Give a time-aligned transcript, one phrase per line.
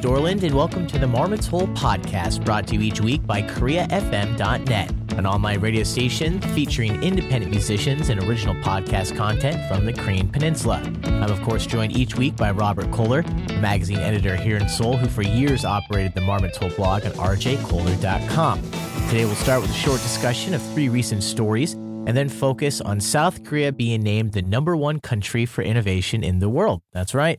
[0.00, 4.90] Chris and welcome to the Marmot's Hole podcast, brought to you each week by KoreaFM.net,
[5.12, 10.82] an online radio station featuring independent musicians and original podcast content from the Korean Peninsula.
[11.04, 13.24] I'm, of course, joined each week by Robert Koehler,
[13.60, 18.62] magazine editor here in Seoul, who for years operated the Marmot's Hole blog on rjkoehler.com.
[19.08, 23.00] Today, we'll start with a short discussion of three recent stories and then focus on
[23.00, 26.82] South Korea being named the number one country for innovation in the world.
[26.92, 27.38] That's right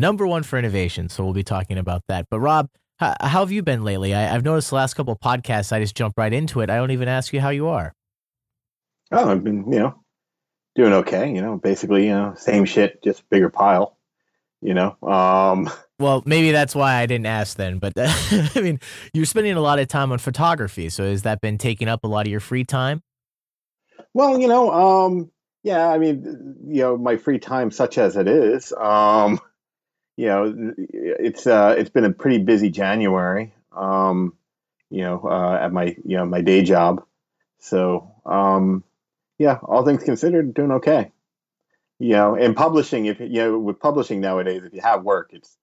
[0.00, 1.08] number one for innovation.
[1.08, 2.26] So we'll be talking about that.
[2.30, 2.68] But Rob,
[2.98, 4.14] how, how have you been lately?
[4.14, 6.70] I, have noticed the last couple of podcasts, I just jump right into it.
[6.70, 7.94] I don't even ask you how you are.
[9.12, 10.04] Oh, I've been, you know,
[10.74, 11.32] doing okay.
[11.32, 13.96] You know, basically, you know, same shit, just bigger pile.
[14.62, 17.78] You know, um, well, maybe that's why I didn't ask then.
[17.78, 18.78] But I mean,
[19.14, 22.06] you're spending a lot of time on photography, so has that been taking up a
[22.06, 23.02] lot of your free time?
[24.12, 25.30] Well, you know, um,
[25.62, 29.40] yeah, I mean, you know, my free time, such as it is, um,
[30.20, 33.54] you know, it's uh, it's been a pretty busy January.
[33.72, 34.34] Um,
[34.90, 37.02] you know, uh, at my you know my day job.
[37.58, 38.84] So um,
[39.38, 41.10] yeah, all things considered, doing okay.
[41.98, 45.56] You know, in publishing, if you know, with publishing nowadays, if you have work, it's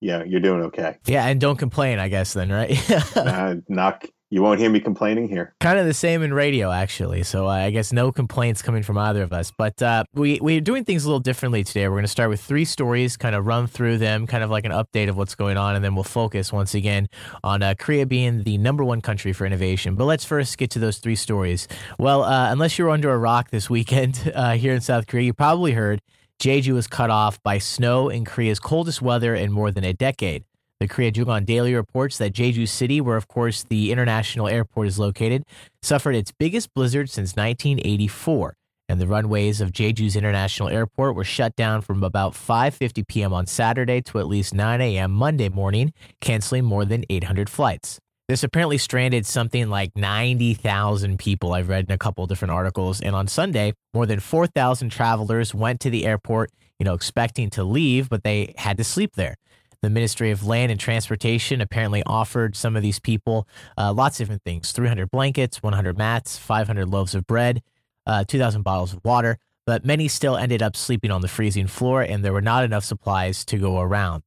[0.00, 0.98] yeah, you're doing okay.
[1.06, 2.32] Yeah, and don't complain, I guess.
[2.32, 2.90] Then, right?
[3.16, 5.54] uh, knock you won't hear me complaining here.
[5.60, 7.22] Kind of the same in radio, actually.
[7.22, 9.52] So I guess no complaints coming from either of us.
[9.56, 11.86] But uh, we we're doing things a little differently today.
[11.86, 14.64] We're going to start with three stories, kind of run through them, kind of like
[14.64, 17.08] an update of what's going on, and then we'll focus once again
[17.44, 19.94] on uh, Korea being the number one country for innovation.
[19.94, 21.68] But let's first get to those three stories.
[21.98, 25.34] Well, uh, unless you're under a rock this weekend uh, here in South Korea, you
[25.34, 26.00] probably heard
[26.40, 30.44] Jeju was cut off by snow in Korea's coldest weather in more than a decade.
[30.78, 34.98] The Korea JoongAng Daily reports that Jeju City, where of course the international airport is
[34.98, 35.42] located,
[35.80, 41.56] suffered its biggest blizzard since 1984, and the runways of Jeju's international airport were shut
[41.56, 43.32] down from about 5:50 p.m.
[43.32, 45.12] on Saturday to at least 9 a.m.
[45.12, 47.98] Monday morning, canceling more than 800 flights.
[48.28, 53.00] This apparently stranded something like 90,000 people, I've read in a couple different articles.
[53.00, 57.62] And on Sunday, more than 4,000 travelers went to the airport, you know, expecting to
[57.62, 59.36] leave, but they had to sleep there.
[59.82, 64.26] The Ministry of Land and Transportation apparently offered some of these people uh, lots of
[64.26, 67.62] different things 300 blankets, 100 mats, 500 loaves of bread,
[68.06, 69.38] uh, 2,000 bottles of water.
[69.66, 72.84] But many still ended up sleeping on the freezing floor, and there were not enough
[72.84, 74.22] supplies to go around.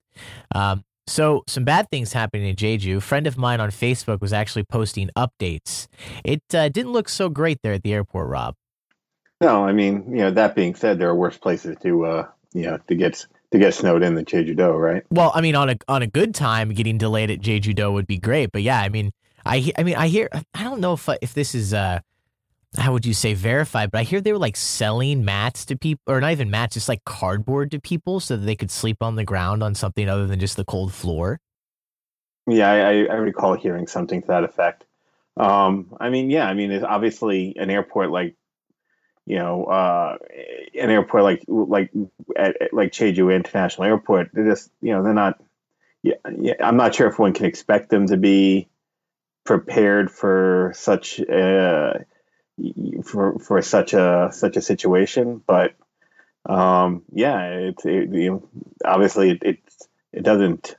[0.53, 2.97] Um, so, some bad things happening in Jeju.
[2.97, 5.87] A friend of mine on Facebook was actually posting updates.
[6.23, 8.55] It uh, didn't look so great there at the airport, Rob.
[9.41, 12.63] No, I mean, you know, that being said, there are worse places to, uh, you
[12.63, 15.03] know, to get to get snowed in than Jeju-do, right?
[15.09, 18.17] Well, I mean, on a on a good time, getting delayed at Jeju-do would be
[18.17, 18.51] great.
[18.51, 19.11] But yeah, I mean,
[19.45, 21.99] I I mean, I hear I don't know if if this is uh
[22.77, 26.13] how would you say verified, but I hear they were like selling mats to people,
[26.13, 29.15] or not even mats, just like cardboard to people, so that they could sleep on
[29.15, 31.39] the ground on something other than just the cold floor.
[32.47, 34.85] Yeah, I, I recall hearing something to that effect.
[35.37, 38.35] Um, I mean, yeah, I mean, it's obviously an airport like
[39.29, 40.17] you know, uh,
[40.73, 41.91] an airport like like
[42.35, 45.40] at, like Jeju International Airport, they're just you know they're not.
[46.01, 48.69] Yeah, yeah, I'm not sure if one can expect them to be
[49.45, 52.06] prepared for such a,
[53.03, 55.75] for for such a such a situation, but
[56.47, 58.50] um, yeah, it's it, you know,
[58.84, 59.59] obviously it, it
[60.11, 60.75] it doesn't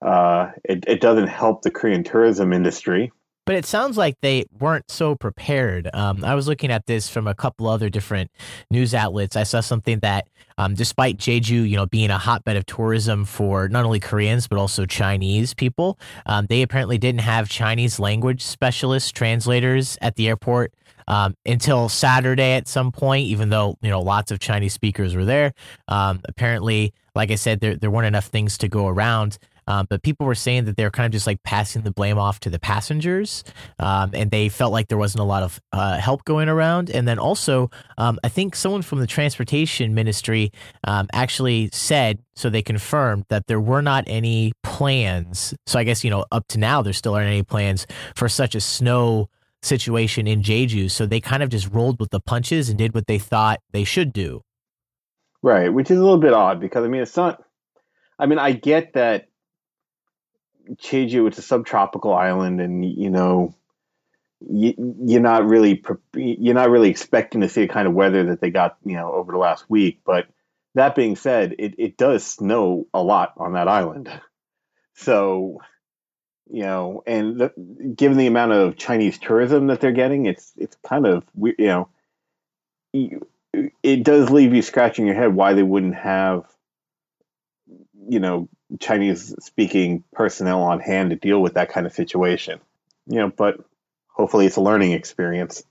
[0.00, 3.12] uh, it, it doesn't help the Korean tourism industry
[3.48, 5.88] but it sounds like they weren't so prepared.
[5.94, 8.30] Um, I was looking at this from a couple other different
[8.70, 9.36] news outlets.
[9.36, 10.28] I saw something that,
[10.58, 14.58] um, despite Jeju, you know, being a hotbed of tourism for not only Koreans but
[14.58, 20.74] also Chinese people, um, they apparently didn't have Chinese language specialists, translators at the airport.
[21.06, 25.24] Um, until Saturday at some point, even though you know lots of Chinese speakers were
[25.24, 25.54] there.
[25.88, 29.38] Um, apparently, like I said, there there weren't enough things to go around.
[29.68, 32.18] Um, but people were saying that they were kind of just like passing the blame
[32.18, 33.44] off to the passengers,
[33.78, 36.88] um, and they felt like there wasn't a lot of uh, help going around.
[36.90, 40.52] And then also, um, I think someone from the transportation ministry
[40.84, 45.54] um, actually said, so they confirmed that there were not any plans.
[45.66, 47.86] So I guess you know up to now there still aren't any plans
[48.16, 49.28] for such a snow
[49.62, 50.90] situation in Jeju.
[50.90, 53.84] So they kind of just rolled with the punches and did what they thought they
[53.84, 54.42] should do.
[55.42, 57.42] Right, which is a little bit odd because I mean it's not.
[58.18, 59.28] I mean I get that
[60.76, 63.54] Jeju, it's a subtropical island, and you know,
[64.40, 64.74] you,
[65.04, 65.82] you're not really
[66.14, 69.12] you're not really expecting to see the kind of weather that they got, you know,
[69.12, 70.00] over the last week.
[70.04, 70.26] But
[70.74, 74.10] that being said, it, it does snow a lot on that island,
[74.94, 75.60] so
[76.50, 77.52] you know, and the,
[77.94, 81.88] given the amount of Chinese tourism that they're getting, it's it's kind of you know,
[83.82, 86.44] it does leave you scratching your head why they wouldn't have,
[88.08, 88.48] you know,
[88.80, 92.60] Chinese speaking personnel on hand to deal with that kind of situation.
[93.06, 93.60] You know, but
[94.08, 95.64] hopefully it's a learning experience.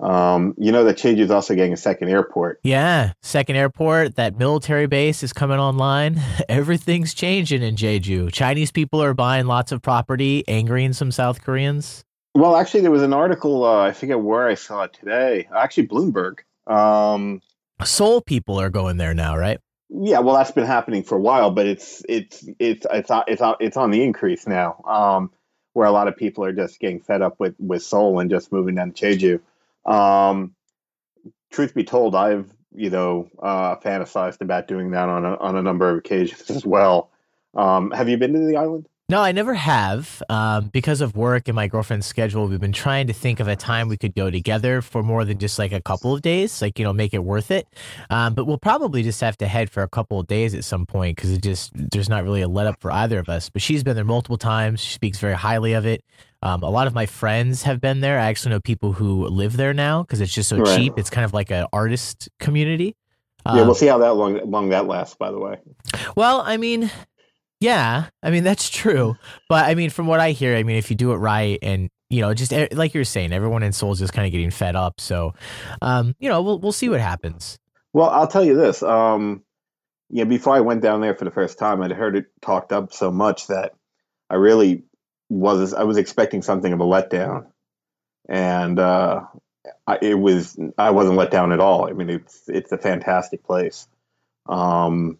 [0.00, 2.58] Um, you know that Jeju is also getting a second airport.
[2.64, 4.16] Yeah, second airport.
[4.16, 6.20] That military base is coming online.
[6.48, 8.32] Everything's changing in Jeju.
[8.32, 12.04] Chinese people are buying lots of property, angering some South Koreans.
[12.34, 13.64] Well, actually, there was an article.
[13.64, 15.46] Uh, I forget where I saw it today.
[15.54, 16.40] Actually, Bloomberg.
[16.66, 17.40] Um,
[17.84, 19.60] Seoul people are going there now, right?
[19.94, 23.42] Yeah, well, that's been happening for a while, but it's it's it's it's on, it's
[23.42, 24.82] on, it's on the increase now.
[24.86, 25.30] Um,
[25.74, 28.52] where a lot of people are just getting fed up with with Seoul and just
[28.52, 29.40] moving down to
[29.84, 29.90] Jeju.
[29.90, 30.54] Um,
[31.50, 35.62] truth be told, I've you know uh, fantasized about doing that on a, on a
[35.62, 37.10] number of occasions as well.
[37.54, 38.88] Um, have you been to the island?
[39.12, 40.22] No, I never have.
[40.30, 43.54] Um, because of work and my girlfriend's schedule, we've been trying to think of a
[43.54, 46.78] time we could go together for more than just like a couple of days, like,
[46.78, 47.68] you know, make it worth it.
[48.08, 50.86] Um, but we'll probably just have to head for a couple of days at some
[50.86, 53.50] point because it just, there's not really a let up for either of us.
[53.50, 54.80] But she's been there multiple times.
[54.80, 56.02] She speaks very highly of it.
[56.40, 58.18] Um, a lot of my friends have been there.
[58.18, 60.74] I actually know people who live there now because it's just so right.
[60.74, 60.94] cheap.
[60.96, 62.96] It's kind of like an artist community.
[63.44, 65.16] yeah, we'll um, see how that long long that lasts.
[65.16, 65.58] By the way.
[66.16, 66.90] Well, I mean,
[67.62, 69.16] yeah, I mean that's true.
[69.48, 71.88] But I mean, from what I hear, I mean, if you do it right, and
[72.10, 75.00] you know, just like you're saying, everyone in Seoul's just kind of getting fed up.
[75.00, 75.34] So,
[75.80, 77.58] um, you know, we'll we'll see what happens.
[77.92, 78.82] Well, I'll tell you this.
[78.82, 79.42] Um,
[80.10, 82.92] yeah, before I went down there for the first time, I'd heard it talked up
[82.92, 83.74] so much that
[84.28, 84.82] I really
[85.30, 87.46] was I was expecting something of a letdown,
[88.28, 89.22] and uh,
[89.86, 91.88] I, it was I wasn't let down at all.
[91.88, 93.86] I mean, it's it's a fantastic place.
[94.48, 95.18] Um,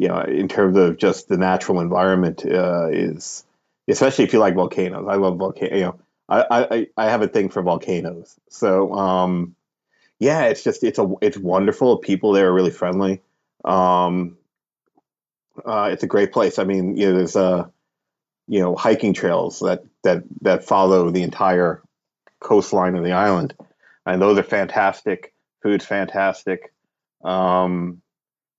[0.00, 3.44] you know, in terms of just the natural environment, uh, is
[3.86, 5.06] especially if you like volcanoes.
[5.06, 5.78] I love volcanoes.
[5.78, 8.34] You know, I, I I have a thing for volcanoes.
[8.48, 9.54] So um,
[10.18, 11.98] yeah, it's just it's a it's wonderful.
[11.98, 13.20] People there are really friendly.
[13.62, 14.38] Um,
[15.66, 16.58] uh, it's a great place.
[16.58, 17.70] I mean, you know, there's a
[18.48, 21.82] you know hiking trails that that that follow the entire
[22.40, 23.54] coastline of the island,
[24.06, 25.34] and those are fantastic.
[25.62, 26.72] Food's fantastic.
[27.22, 28.00] Um,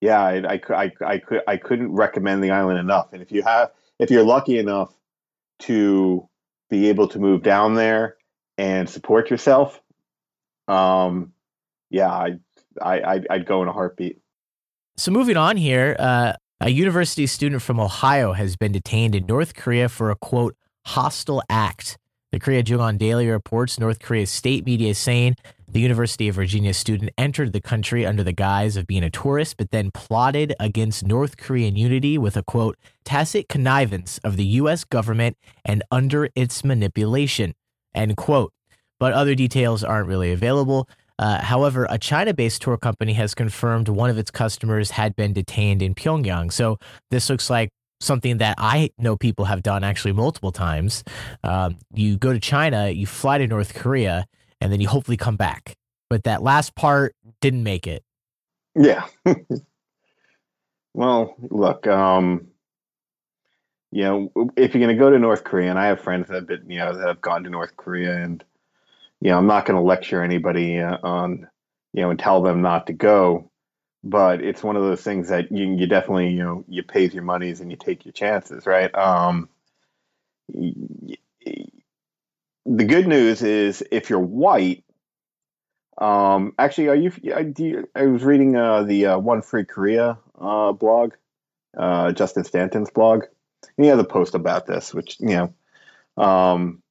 [0.02, 3.14] yeah, I, I, I, I, could, I couldn't recommend the island enough.
[3.14, 4.92] And if you have, if you're lucky enough
[5.60, 6.28] to
[6.70, 8.18] be able to move down there
[8.58, 9.80] and support yourself,
[10.68, 11.34] um,
[11.92, 12.40] yeah, I,
[12.82, 14.20] I, I'd go in a heartbeat.
[14.98, 19.56] So moving on here, uh, a university student from Ohio has been detained in North
[19.56, 20.56] Korea for a quote
[20.86, 21.98] hostile act.
[22.32, 25.36] The Korea JoongAng Daily reports North Korea's state media saying
[25.72, 29.56] the University of Virginia student entered the country under the guise of being a tourist,
[29.58, 34.84] but then plotted against North Korean unity with a quote, tacit connivance of the U.S.
[34.84, 37.54] government and under its manipulation,
[37.96, 38.52] end quote.
[39.00, 40.90] But other details aren't really available.
[41.18, 45.34] Uh, however, a China based tour company has confirmed one of its customers had been
[45.34, 46.52] detained in Pyongyang.
[46.52, 46.80] So
[47.12, 47.70] this looks like
[48.02, 51.04] something that I know people have done actually multiple times.
[51.44, 54.26] Um, you go to China, you fly to North Korea,
[54.62, 55.76] and then you hopefully come back.
[56.10, 58.04] But that last part didn't make it.
[58.76, 59.06] Yeah.
[60.94, 62.48] well, look, um,
[63.92, 66.36] you know, if you're going to go to North Korea, and I have friends that
[66.36, 68.44] have been, you know, that have gone to North Korea, and
[69.20, 71.48] you know, I'm not going to lecture anybody uh, on,
[71.94, 73.52] you know, and tell them not to go,
[74.04, 77.24] but it's one of those things that you you definitely you know you pays your
[77.24, 78.94] monies and you take your chances, right?
[78.96, 79.50] Um,
[82.66, 84.84] the good news is if you're white,
[85.98, 87.12] um, actually, are you?
[87.12, 91.14] Do you I was reading uh, the uh, One Free Korea uh, blog,
[91.78, 93.26] uh, Justin Stanton's blog.
[93.78, 95.52] And he has a post about this, which you
[96.18, 96.82] know, um,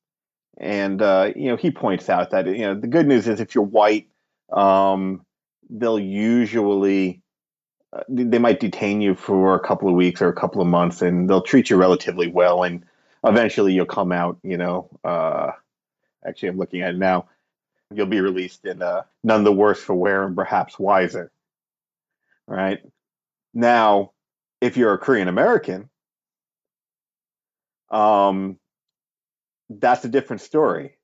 [0.58, 3.54] and uh, you know he points out that you know the good news is if
[3.54, 4.08] you're white,
[4.52, 5.24] um,
[5.68, 7.20] they'll usually
[7.92, 11.02] uh, they might detain you for a couple of weeks or a couple of months,
[11.02, 12.84] and they'll treat you relatively well, and
[13.24, 14.38] eventually you'll come out.
[14.42, 15.52] You know, uh,
[16.26, 17.28] actually, I'm looking at it now.
[17.92, 21.32] You'll be released in uh, none the worse for wear and perhaps wiser.
[22.46, 22.80] Right
[23.52, 24.12] now,
[24.60, 25.88] if you're a Korean American,
[27.90, 28.58] um,
[29.68, 30.96] that's a different story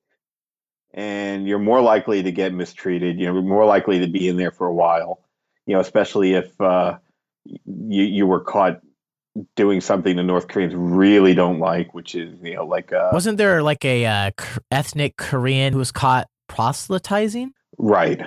[0.97, 3.19] and you're more likely to get mistreated.
[3.19, 5.21] You're more likely to be in there for a while.
[5.67, 6.97] You know, especially if uh,
[7.45, 8.81] you you were caught
[9.55, 13.37] doing something the North Koreans really don't like, which is you know like uh, wasn't
[13.37, 14.31] there like a uh,
[14.71, 17.53] ethnic Korean who was caught proselytizing?
[17.77, 18.21] Right.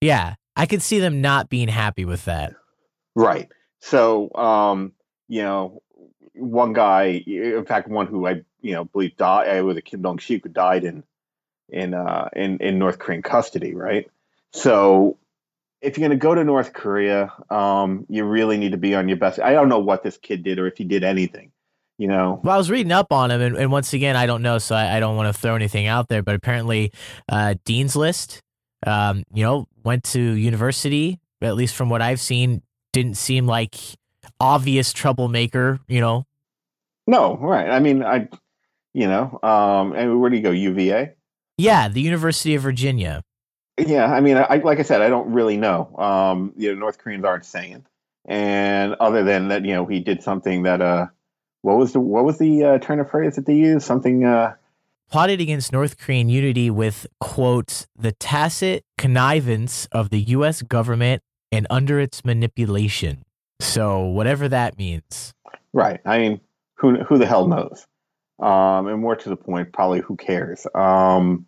[0.00, 2.54] Yeah, I could see them not being happy with that.
[3.14, 3.48] Right.
[3.80, 4.92] So, um,
[5.28, 5.82] you know,
[6.34, 10.18] one guy, in fact, one who I you know believe died was a Kim Dong
[10.18, 11.04] Shik who died in
[11.68, 14.10] in uh, in in North Korean custody, right?
[14.52, 15.18] So
[15.80, 19.08] if you're going to go to North Korea, um, you really need to be on
[19.08, 19.40] your best.
[19.40, 21.52] I don't know what this kid did or if he did anything.
[21.98, 24.40] You know, well, I was reading up on him, and, and once again, I don't
[24.40, 26.22] know, so I, I don't want to throw anything out there.
[26.22, 26.92] But apparently,
[27.28, 28.40] uh, Dean's List,
[28.86, 31.20] um, you know, went to university.
[31.42, 32.62] At least from what I've seen,
[32.94, 33.76] didn't seem like
[34.40, 35.78] obvious troublemaker.
[35.88, 36.26] You know,
[37.06, 37.68] no, right?
[37.68, 38.28] I mean, I,
[38.94, 40.52] you know, um, and where do you go?
[40.52, 41.12] UVA.
[41.58, 43.22] Yeah, the University of Virginia.
[43.86, 45.94] Yeah, I mean, I like I said, I don't really know.
[45.96, 47.84] Um, you know, North Koreans aren't saying,
[48.24, 51.06] and other than that, you know, he did something that uh,
[51.62, 53.86] what was the what was the uh, turn of phrase that they used?
[53.86, 54.54] Something uh,
[55.10, 60.62] plotted against North Korean unity with quote the tacit connivance of the U.S.
[60.62, 61.22] government
[61.52, 63.24] and under its manipulation.
[63.60, 65.34] So whatever that means.
[65.72, 66.00] Right.
[66.04, 66.40] I mean,
[66.74, 67.86] who who the hell knows?
[68.38, 70.66] Um, and more to the point, probably who cares?
[70.74, 71.46] Um,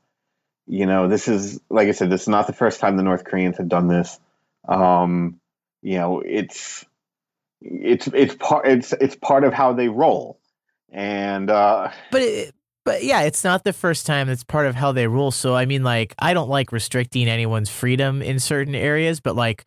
[0.67, 3.25] you know, this is like I said, this is not the first time the North
[3.25, 4.19] Koreans have done this.
[4.69, 5.41] Um,
[5.83, 6.85] you know, it's
[7.61, 10.39] it's it's part it's it's part of how they roll,
[10.91, 12.55] and uh, but it,
[12.85, 14.29] but yeah, it's not the first time.
[14.29, 15.31] It's part of how they rule.
[15.31, 19.65] So I mean, like, I don't like restricting anyone's freedom in certain areas, but like,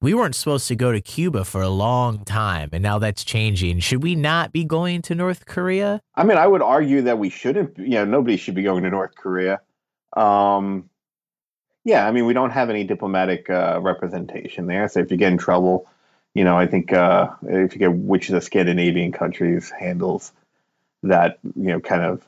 [0.00, 3.80] we weren't supposed to go to Cuba for a long time, and now that's changing.
[3.80, 6.00] Should we not be going to North Korea?
[6.14, 7.78] I mean, I would argue that we shouldn't.
[7.78, 9.60] You know, nobody should be going to North Korea.
[10.14, 10.88] Um,
[11.84, 14.88] yeah, I mean, we don't have any diplomatic uh, representation there.
[14.88, 15.86] So if you get in trouble,
[16.34, 20.32] you know, I think uh, if you get which of the Scandinavian countries handles
[21.02, 22.22] that, you know, kind of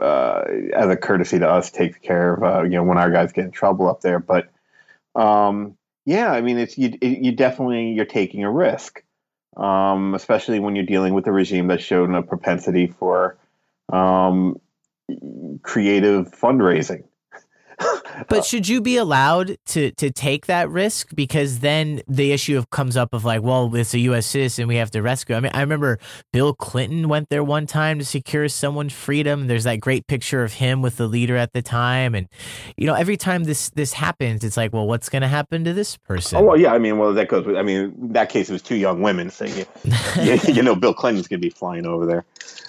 [0.00, 3.32] uh, as a courtesy to us, takes care of, uh, you know, when our guys
[3.32, 4.20] get in trouble up there.
[4.20, 4.48] But
[5.14, 9.02] um, yeah, I mean, it's you, you definitely you're taking a risk,
[9.56, 13.36] um, especially when you're dealing with a regime that's shown a propensity for
[13.92, 14.60] um,
[15.62, 17.04] creative fundraising
[18.28, 21.14] but should you be allowed to to take that risk?
[21.14, 24.26] Because then the issue of comes up of like, well, it's a U.S.
[24.26, 25.34] citizen, we have to rescue.
[25.34, 25.98] I mean, I remember
[26.32, 29.46] Bill Clinton went there one time to secure someone's freedom.
[29.46, 32.28] There's that great picture of him with the leader at the time, and
[32.76, 35.72] you know, every time this this happens, it's like, well, what's going to happen to
[35.72, 36.38] this person?
[36.38, 36.72] Oh well, yeah.
[36.72, 37.46] I mean, well, that goes.
[37.46, 39.64] With, I mean, that case it was two young women, so you,
[40.22, 42.24] you, you know, Bill Clinton's going to be flying over there.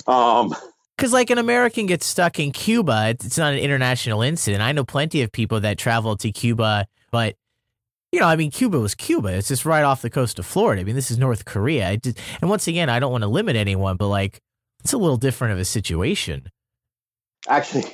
[0.08, 0.54] Um,
[0.98, 4.62] because, like, an American gets stuck in Cuba, it's not an international incident.
[4.62, 7.36] I know plenty of people that travel to Cuba, but,
[8.12, 9.30] you know, I mean, Cuba was Cuba.
[9.30, 10.82] It's just right off the coast of Florida.
[10.82, 11.98] I mean, this is North Korea.
[11.98, 14.40] Just, and once again, I don't want to limit anyone, but, like,
[14.84, 16.50] it's a little different of a situation.
[17.48, 17.86] Actually,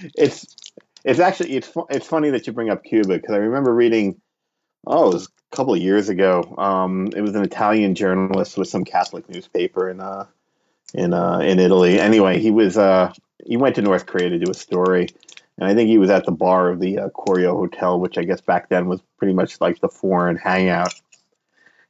[0.16, 0.56] it's
[1.04, 4.20] it's actually it's it's funny that you bring up Cuba because I remember reading
[4.86, 8.68] oh it was a couple of years ago um, it was an Italian journalist with
[8.68, 10.24] some Catholic newspaper and uh,
[10.94, 12.00] in uh, in Italy.
[12.00, 13.12] Anyway, he was uh,
[13.44, 15.08] he went to North Korea to do a story,
[15.58, 18.24] and I think he was at the bar of the uh, Koryo Hotel, which I
[18.24, 20.94] guess back then was pretty much like the foreign hangout.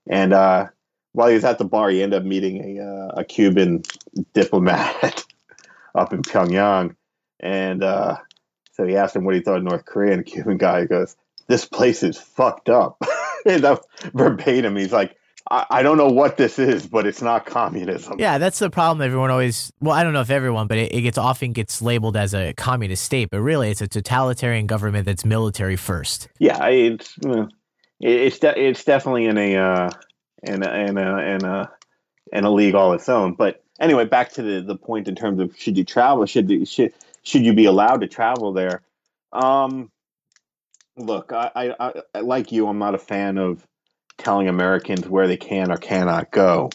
[0.09, 0.69] And uh,
[1.13, 3.83] while he was at the bar, he ended up meeting a uh, a Cuban
[4.35, 5.25] diplomat
[5.95, 6.97] up in Pyongyang,
[7.41, 8.17] and uh,
[8.73, 11.17] so he asked him what he thought of North Korea, and the Cuban guy goes,
[11.49, 13.03] "This place is fucked up."
[13.45, 13.81] that
[14.15, 15.17] verbatim, he's like,
[15.51, 18.19] I, I don't know what this is, but it's not communism.
[18.19, 19.05] Yeah, that's the problem.
[19.05, 22.17] Everyone always, well, I don't know if everyone, but it, it gets often gets labeled
[22.17, 26.29] as a communist state, but really it's a totalitarian government that's military first.
[26.39, 27.17] Yeah, it's
[28.01, 29.91] it's de- it's definitely in a uh,
[30.43, 31.71] in a in a in a
[32.33, 33.35] in a league all its own.
[33.35, 36.27] But anyway, back to the the point in terms of should you travel?
[36.27, 36.93] Should should
[37.23, 38.83] should you be allowed to travel there?
[39.33, 39.91] Um,
[40.97, 42.67] look, I, I, I like you.
[42.67, 43.67] I'm not a fan of
[44.21, 46.71] telling Americans where they can or cannot go.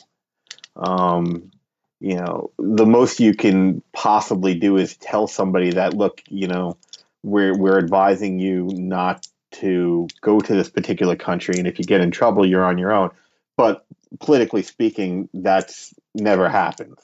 [0.75, 1.51] Um,
[1.99, 6.77] you know, the most you can possibly do is tell somebody that, look, you know,
[7.23, 12.01] we're we're advising you not to go to this particular country, and if you get
[12.01, 13.09] in trouble, you're on your own.
[13.57, 13.85] But
[14.19, 16.97] politically speaking, that's never happens,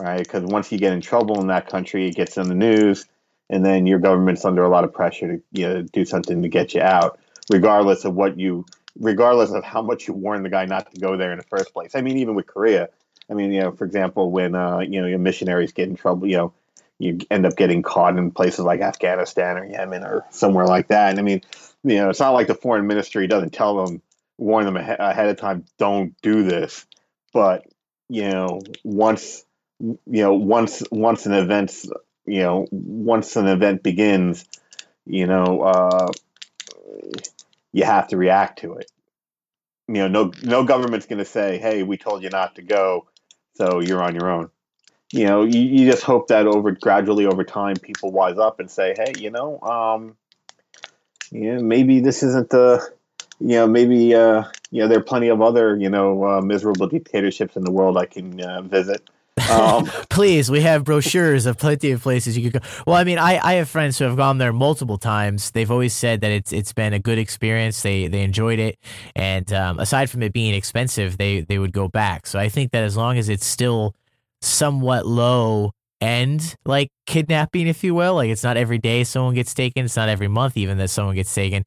[0.00, 0.18] right?
[0.18, 3.06] Because once you get in trouble in that country, it gets in the news,
[3.48, 6.48] and then your government's under a lot of pressure to you know, do something to
[6.48, 7.18] get you out,
[7.50, 8.66] regardless of what you
[8.98, 11.72] regardless of how much you warn the guy not to go there in the first
[11.72, 11.94] place.
[11.94, 12.88] I mean, even with Korea,
[13.30, 16.26] I mean, you know, for example, when uh, you know your missionaries get in trouble,
[16.26, 16.52] you know,
[16.98, 21.10] you end up getting caught in places like Afghanistan or Yemen or somewhere like that.
[21.10, 21.42] And I mean,
[21.84, 24.02] you know, it's not like the foreign ministry doesn't tell them,
[24.36, 26.86] warn them ahead of time, don't do this.
[27.32, 27.66] But
[28.08, 29.44] you know, once
[29.80, 31.84] you know, once once an event,
[32.26, 34.44] you know, once an event begins,
[35.06, 36.08] you know, uh,
[37.72, 38.90] you have to react to it.
[39.88, 43.06] You know, no no government's going to say, "Hey, we told you not to go,
[43.54, 44.50] so you're on your own."
[45.12, 48.70] You know, you, you just hope that over gradually over time, people wise up and
[48.70, 50.16] say, "Hey, you know, um,
[51.30, 52.92] yeah, maybe this isn't the
[53.40, 56.86] you know, maybe uh, you know there are plenty of other you know uh, miserable
[56.86, 59.08] dictatorships in the world I can uh, visit.
[59.50, 62.68] Um, Please, we have brochures of plenty of places you could go.
[62.86, 65.50] Well, I mean, I, I have friends who have gone there multiple times.
[65.50, 67.82] They've always said that it's it's been a good experience.
[67.82, 68.78] They they enjoyed it,
[69.14, 72.26] and um, aside from it being expensive, they they would go back.
[72.26, 73.94] So I think that as long as it's still
[74.40, 78.14] somewhat low end like kidnapping if you will.
[78.14, 79.84] Like it's not every day someone gets taken.
[79.84, 81.64] It's not every month even that someone gets taken.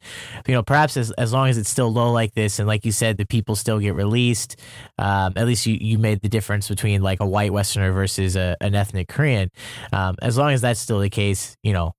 [0.48, 2.92] You know perhaps as, as long as it's still low like this and like you
[2.92, 4.60] said the people still get released
[4.98, 8.56] um, at least you, you made the difference between like a white westerner versus a,
[8.62, 9.50] an ethnic korean.
[9.92, 11.94] Um, as long as that's still the case you know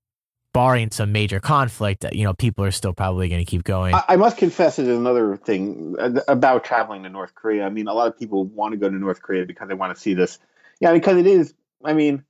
[0.53, 3.93] barring some major conflict you know people are still probably going to keep going.
[3.93, 7.65] I, I must confess it is another thing uh, about traveling to north korea.
[7.65, 9.95] I mean a lot of people want to go to north korea because they want
[9.95, 10.39] to see this.
[10.79, 12.23] Yeah because it is I mean,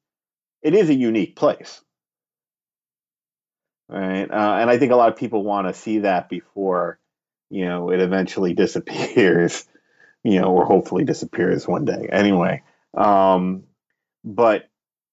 [0.61, 1.81] it is a unique place,
[3.89, 4.29] right?
[4.29, 6.99] Uh, and I think a lot of people want to see that before,
[7.49, 9.65] you know, it eventually disappears,
[10.23, 12.07] you know, or hopefully disappears one day.
[12.11, 12.63] Anyway,
[12.95, 13.63] um,
[14.23, 14.69] but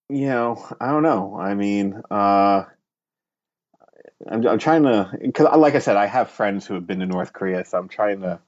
[0.08, 1.38] you know, I don't know.
[1.38, 2.64] I mean, uh,
[4.28, 7.06] I'm, I'm trying to because, like I said, I have friends who have been to
[7.06, 8.40] North Korea, so I'm trying to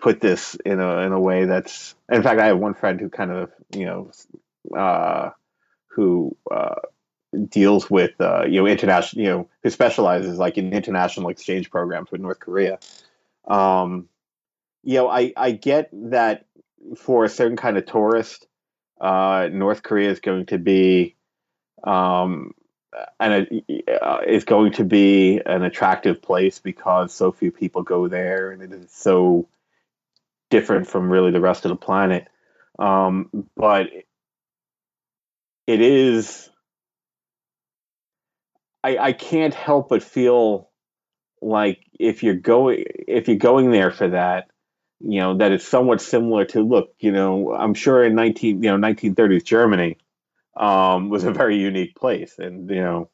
[0.00, 1.94] put this in a in a way that's.
[2.10, 4.10] In fact, I have one friend who kind of you know
[4.76, 5.30] uh,
[5.88, 6.76] who uh,
[7.48, 12.10] deals with uh, you know international you know who specializes like in international exchange programs
[12.10, 12.78] with North Korea.
[13.46, 14.08] Um,
[14.82, 16.46] you know, I I get that
[16.96, 18.46] for a certain kind of tourist,
[19.00, 21.16] uh, North Korea is going to be
[21.84, 22.54] um,
[23.18, 23.62] and
[24.00, 28.62] uh, is going to be an attractive place because so few people go there and
[28.62, 29.48] it is so
[30.50, 32.28] different from really the rest of the planet.
[32.78, 33.88] Um, but
[35.66, 36.50] it is
[38.84, 40.70] I, I can't help but feel
[41.40, 44.48] like if you're going if you're going there for that,
[45.00, 48.70] you know, that it's somewhat similar to look, you know, I'm sure in nineteen you
[48.70, 49.98] know, nineteen thirties Germany
[50.56, 52.38] um, was a very unique place.
[52.38, 53.10] And, you know,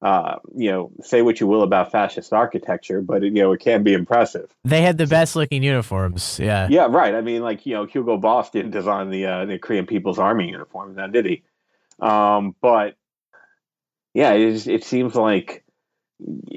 [0.00, 3.60] uh, you know, say what you will about fascist architecture, but it, you know, it
[3.60, 4.54] can be impressive.
[4.64, 6.38] They had the best looking uniforms.
[6.38, 6.68] Yeah.
[6.70, 6.86] Yeah.
[6.88, 7.14] Right.
[7.14, 10.50] I mean, like, you know, Hugo Boss didn't design the, uh, the Korean People's Army
[10.50, 11.42] uniforms now, did he?
[12.00, 12.96] Um, but
[14.14, 15.64] yeah, it, it seems like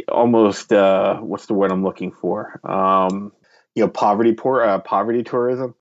[0.07, 2.59] almost uh, what's the word I'm looking for?
[2.63, 3.31] Um,
[3.75, 5.75] you know, poverty poor uh, poverty tourism.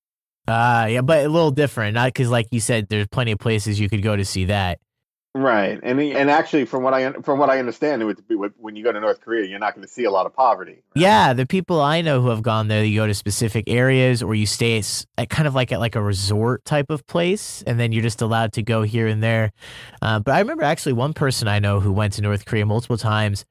[0.49, 1.94] Uh yeah, but a little different.
[1.94, 4.81] Not because, like you said, there's plenty of places you could go to see that.
[5.33, 8.05] Right, and and actually, from what I from what I understand,
[8.59, 10.73] when you go to North Korea, you're not going to see a lot of poverty.
[10.73, 11.03] Right?
[11.03, 14.35] Yeah, the people I know who have gone there, you go to specific areas, or
[14.35, 14.83] you stay
[15.16, 18.23] at kind of like at like a resort type of place, and then you're just
[18.23, 19.53] allowed to go here and there.
[20.03, 22.99] Uh, but I remember actually one person I know who went to North Korea multiple
[22.99, 23.45] times.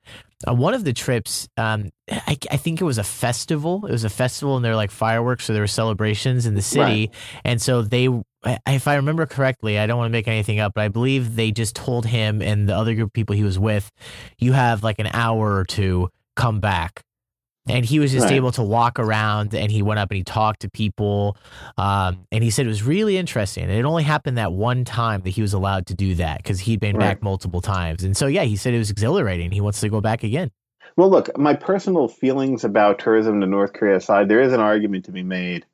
[0.48, 3.86] On one of the trips, um, I, I, think it was a festival.
[3.86, 6.62] It was a festival, and there were like fireworks, so there were celebrations in the
[6.62, 7.12] city, right.
[7.44, 8.08] and so they
[8.66, 11.52] if I remember correctly, I don't want to make anything up, but I believe they
[11.52, 13.92] just told him and the other group of people he was with,
[14.38, 17.04] you have like an hour or two, come back.
[17.70, 18.34] And he was just right.
[18.34, 21.38] able to walk around and he went up and he talked to people.
[21.78, 23.64] Um, and he said it was really interesting.
[23.64, 26.60] And it only happened that one time that he was allowed to do that because
[26.60, 27.16] he'd been right.
[27.16, 28.04] back multiple times.
[28.04, 29.52] And so, yeah, he said it was exhilarating.
[29.52, 30.52] He wants to go back again.
[30.98, 35.06] Well, look, my personal feelings about tourism to North Korea aside, there is an argument
[35.06, 35.66] to be made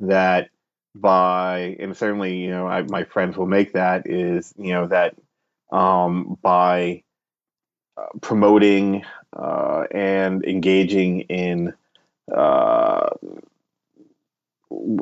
[0.00, 0.50] that
[0.94, 5.14] by and certainly you know I, my friends will make that is you know that
[5.70, 7.02] um, by
[7.96, 9.04] uh, promoting
[9.36, 11.74] uh, and engaging in
[12.32, 13.10] uh,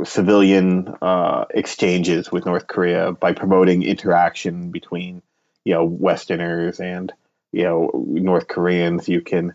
[0.04, 5.22] civilian uh, exchanges with North Korea by promoting interaction between
[5.64, 7.12] you know Westerners and
[7.52, 9.54] you know North Koreans, you can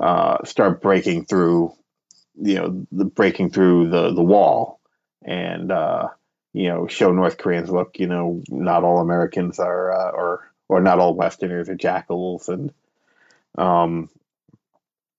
[0.00, 1.72] uh, start breaking through
[2.40, 4.78] you know the breaking through the the wall
[5.24, 6.08] and uh,
[6.52, 10.80] you know show North Koreans, look, you know, not all Americans are uh, or or
[10.80, 12.72] not all Westerners are jackals, and
[13.56, 14.08] um,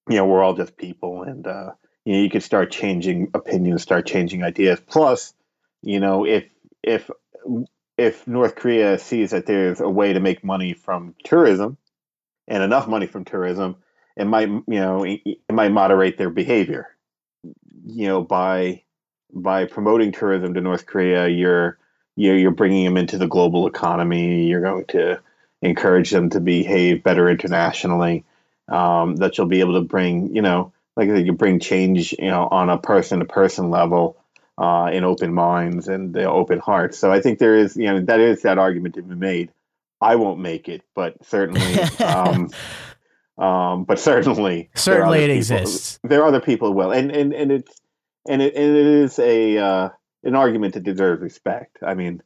[0.10, 1.72] you know we're all just people, and uh,
[2.06, 4.80] you know you could start changing opinions, start changing ideas.
[4.88, 5.34] Plus,
[5.82, 6.46] you know, if
[6.84, 7.10] if
[7.98, 11.78] if North Korea sees that there's a way to make money from tourism
[12.48, 13.76] and enough money from tourism,
[14.18, 16.88] it might you know it, might moderate their behavior.
[17.86, 18.84] You know by
[19.34, 21.78] by promoting tourism to North Korea, you're
[22.16, 24.46] you're, you're bringing them into the global economy.
[24.46, 25.22] You're going to
[25.62, 28.26] encourage them to behave better internationally.
[28.68, 32.14] Um, that you'll be able to bring, you know, like I said, you bring change,
[32.14, 34.18] you know, on a person to person level,
[34.60, 37.00] uh, in open minds and uh, open hearts.
[37.00, 39.52] So I think there is, you know, that is that argument to be made.
[40.00, 42.52] I won't make it, but certainly, um,
[43.40, 45.98] Um, but certainly, certainly it people, exists.
[46.04, 47.74] There are other people who will, and and and it's
[48.28, 49.90] and it and it is a uh,
[50.24, 51.78] an argument that deserves respect.
[51.82, 52.22] I mean,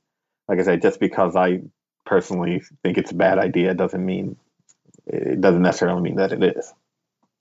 [0.48, 1.62] like I said, just because I
[2.06, 4.36] personally think it's a bad idea doesn't mean
[5.08, 6.74] it doesn't necessarily mean that it is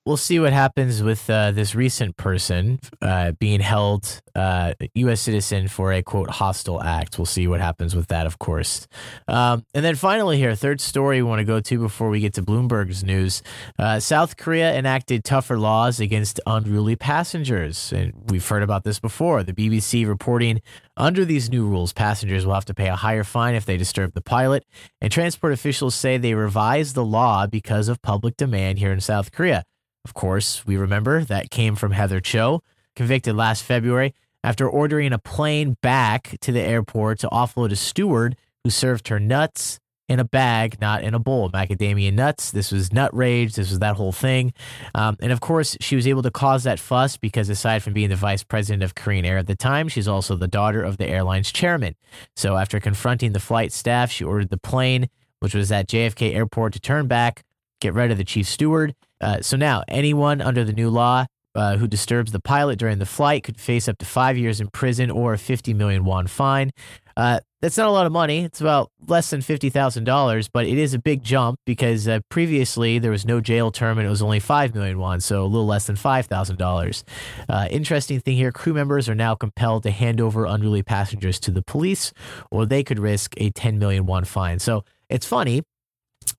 [0.05, 5.21] we'll see what happens with uh, this recent person uh, being held uh, U.S.
[5.21, 7.19] citizen for a quote hostile act.
[7.19, 8.89] We'll see what happens with that, of course.
[9.29, 12.35] Um, and then finally, here, third story we want to go to before we get
[12.35, 13.43] to Bloomberg's news.
[13.79, 19.43] Uh, South Korea enacted tougher laws against unruly passengers, and we've heard about this before.
[19.43, 20.61] The BBC reporting
[20.97, 24.15] under these new rules, passengers will have to pay a higher fine if they disturb
[24.15, 24.65] the pilot.
[25.01, 29.33] And transport officials say they revised the law because of public demand here in South
[29.33, 29.65] Korea.
[30.05, 32.63] Of course, we remember that came from Heather Cho,
[32.97, 38.37] convicted last February after ordering a plane back to the airport to offload a steward
[38.65, 41.49] who served her nuts in a bag, not in a bowl.
[41.51, 42.51] Macadamia nuts.
[42.51, 43.55] This was nut rage.
[43.55, 44.53] This was that whole thing.
[44.95, 48.11] Um, and of course, she was able to cause that fuss because aside from being
[48.11, 51.09] the vice president of Korean Air at the time, she's also the daughter of the
[51.09, 51.95] airline's chairman.
[52.37, 55.09] So after confronting the flight staff, she ordered the plane,
[55.41, 57.45] which was at JFK Airport, to turn back,
[57.83, 58.95] get rid of the chief steward.
[59.21, 63.07] Uh, so now, anyone under the new law uh, who disturbs the pilot during the
[63.07, 66.71] flight could face up to five years in prison or a 50 million won fine.
[67.15, 68.45] Uh, that's not a lot of money.
[68.45, 73.11] It's about less than $50,000, but it is a big jump because uh, previously there
[73.11, 75.87] was no jail term and it was only 5 million won, so a little less
[75.87, 77.03] than $5,000.
[77.49, 81.51] Uh, interesting thing here crew members are now compelled to hand over unruly passengers to
[81.51, 82.13] the police,
[82.51, 84.59] or they could risk a 10 million won fine.
[84.59, 85.63] So it's funny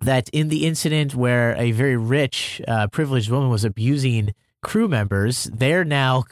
[0.02, 5.46] that in the incident where a very rich, uh, privileged woman was abusing crew members,
[5.54, 6.24] they're now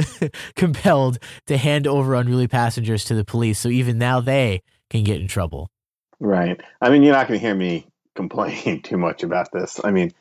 [0.56, 3.58] compelled to hand over unruly passengers to the police.
[3.58, 5.70] So even now they can get in trouble.
[6.18, 6.60] Right.
[6.80, 9.80] I mean, you're not going to hear me complain too much about this.
[9.82, 10.12] I mean,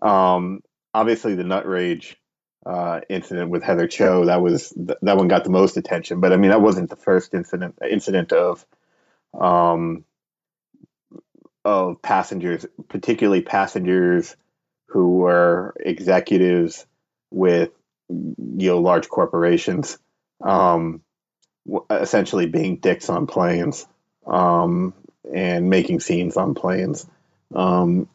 [0.00, 0.60] um,
[0.94, 2.16] obviously the nut rage
[2.64, 6.20] uh, incident with Heather Cho that was that one got the most attention.
[6.20, 8.64] But I mean, that wasn't the first incident incident of
[9.38, 10.04] um,
[11.64, 14.36] of passengers, particularly passengers
[14.86, 16.86] who were executives
[17.30, 17.70] with
[18.08, 19.98] you know large corporations,
[20.42, 21.02] um,
[21.90, 23.86] essentially being dicks on planes
[24.26, 24.92] um,
[25.32, 27.06] and making scenes on planes.
[27.54, 28.08] Um,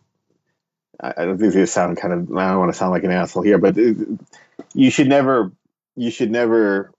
[0.99, 2.37] I, don't think this sound kind of.
[2.37, 5.51] I don't want to sound like an asshole here, but you should never,
[5.95, 6.91] you should never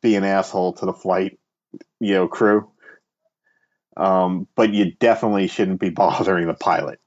[0.00, 1.38] be an asshole to the flight,
[2.00, 2.70] you know, crew
[3.96, 7.00] um, but you definitely shouldn't be bothering the pilot.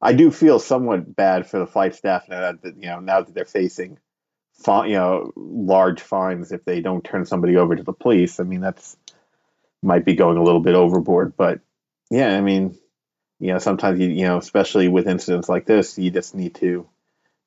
[0.00, 3.32] I do feel somewhat bad for the flight staff now that you know now that
[3.34, 3.98] they're facing,
[4.66, 8.40] you know, large fines if they don't turn somebody over to the police.
[8.40, 8.96] I mean, that's
[9.80, 11.60] might be going a little bit overboard, but
[12.10, 12.78] yeah, I mean,
[13.38, 16.88] you know, sometimes you you know, especially with incidents like this, you just need to,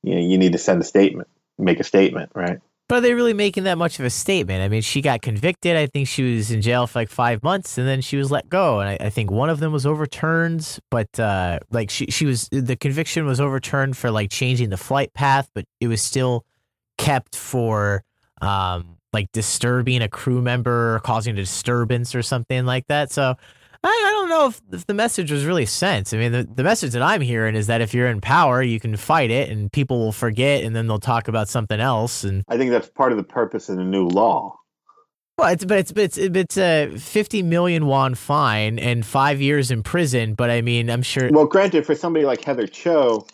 [0.03, 2.59] you know, you need to send a statement, make a statement, right?
[2.87, 4.61] But are they really making that much of a statement?
[4.61, 5.75] I mean, she got convicted.
[5.75, 8.47] I think she was in jail for like five months, and then she was let
[8.47, 8.79] go.
[8.79, 12.47] And I, I think one of them was overturned, but uh, like she she was
[12.51, 16.45] the conviction was overturned for like changing the flight path, but it was still
[16.99, 18.03] kept for
[18.41, 23.11] um, like disturbing a crew member or causing a disturbance or something like that.
[23.11, 23.35] So
[23.85, 26.11] I, I don't know if, if, the message was really sent.
[26.11, 28.79] I mean, the, the message that I'm hearing is that if you're in power, you
[28.79, 32.23] can fight it, and people will forget, and then they'll talk about something else.
[32.23, 34.57] And I think that's part of the purpose of the new law.
[35.37, 39.83] Well, it's but it's it's it's a fifty million won fine and five years in
[39.83, 40.33] prison.
[40.33, 41.29] But I mean, I'm sure.
[41.29, 43.27] Well, granted, for somebody like Heather Cho,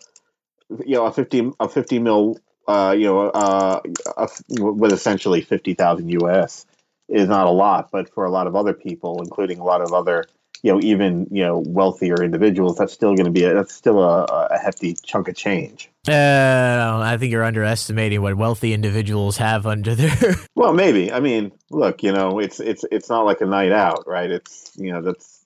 [0.84, 3.82] you know, a fifty a fifty mil, uh, you know, uh,
[4.18, 6.66] a, with essentially fifty thousand US
[7.08, 9.94] is not a lot, but for a lot of other people, including a lot of
[9.94, 10.26] other
[10.64, 14.02] you know even you know wealthier individuals that's still going to be a, that's still
[14.02, 19.68] a, a hefty chunk of change uh, I think you're underestimating what wealthy individuals have
[19.68, 20.36] under their.
[20.56, 21.12] well, maybe.
[21.12, 24.32] I mean, look, you know, it's it's it's not like a night out, right?
[24.32, 25.44] It's you know that's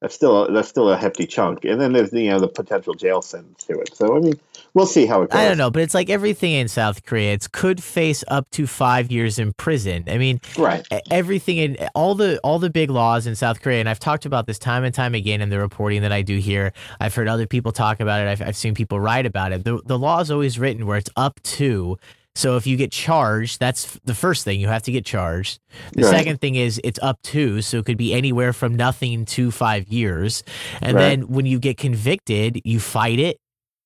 [0.00, 2.92] that's still a, that's still a hefty chunk, and then there's you know the potential
[2.92, 3.96] jail sentence to it.
[3.96, 4.38] So I mean,
[4.74, 5.38] we'll see how it goes.
[5.38, 7.32] I don't know, but it's like everything in South Korea.
[7.32, 10.04] It could face up to five years in prison.
[10.06, 10.86] I mean, right?
[11.10, 14.46] Everything in all the all the big laws in South Korea, and I've talked about
[14.46, 16.74] this time and time again in the reporting that I do here.
[17.00, 18.28] I've heard other people talk about it.
[18.28, 19.64] I've, I've seen people write about it.
[19.64, 21.96] The the law is always written where it's up to
[22.36, 25.58] so if you get charged, that's the first thing you have to get charged.
[25.92, 26.10] The right.
[26.10, 29.88] second thing is it's up to, so it could be anywhere from nothing to five
[29.88, 30.44] years.
[30.82, 31.02] And right.
[31.02, 33.38] then when you get convicted, you fight it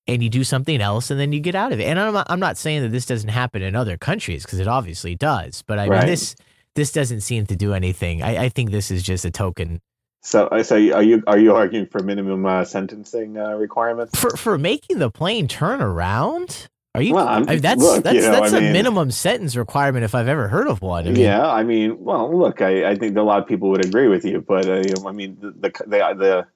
[0.08, 1.84] and you do something else and then you get out of it.
[1.84, 4.66] And I'm not, I'm not saying that this doesn't happen in other countries because it
[4.66, 6.00] obviously does, but I right.
[6.00, 6.34] mean this
[6.74, 8.20] this doesn't seem to do anything.
[8.20, 9.80] I, I think this is just a token
[10.22, 14.30] So, uh, so are you are you arguing for minimum uh, sentencing uh, requirements for
[14.36, 16.68] for making the plane turn around?
[16.94, 17.14] Are you?
[17.14, 20.04] Well, I mean, that's look, that's you know, that's I a mean- minimum sentence requirement
[20.04, 21.06] if I've ever heard of one.
[21.06, 23.84] I mean, yeah, I mean, well, look, I, I think a lot of people would
[23.84, 26.46] agree with you, but uh, you know, I mean, the the the, the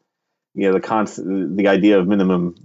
[0.54, 2.56] you know the cons- the idea of minimum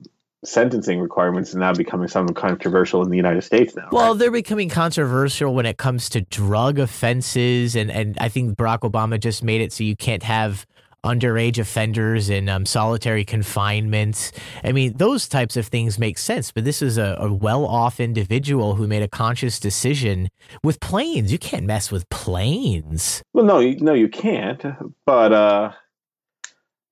[0.43, 3.89] sentencing requirements is now becoming something controversial in the United States now.
[3.91, 4.19] Well, right?
[4.19, 9.19] they're becoming controversial when it comes to drug offenses, and and I think Barack Obama
[9.19, 10.65] just made it so you can't have
[11.03, 14.31] underage offenders in um, solitary confinement.
[14.63, 18.75] I mean, those types of things make sense, but this is a, a well-off individual
[18.75, 20.29] who made a conscious decision
[20.63, 21.31] with planes.
[21.31, 23.21] You can't mess with planes.
[23.33, 24.63] well, no, you, no, you can't.
[25.05, 25.71] But uh,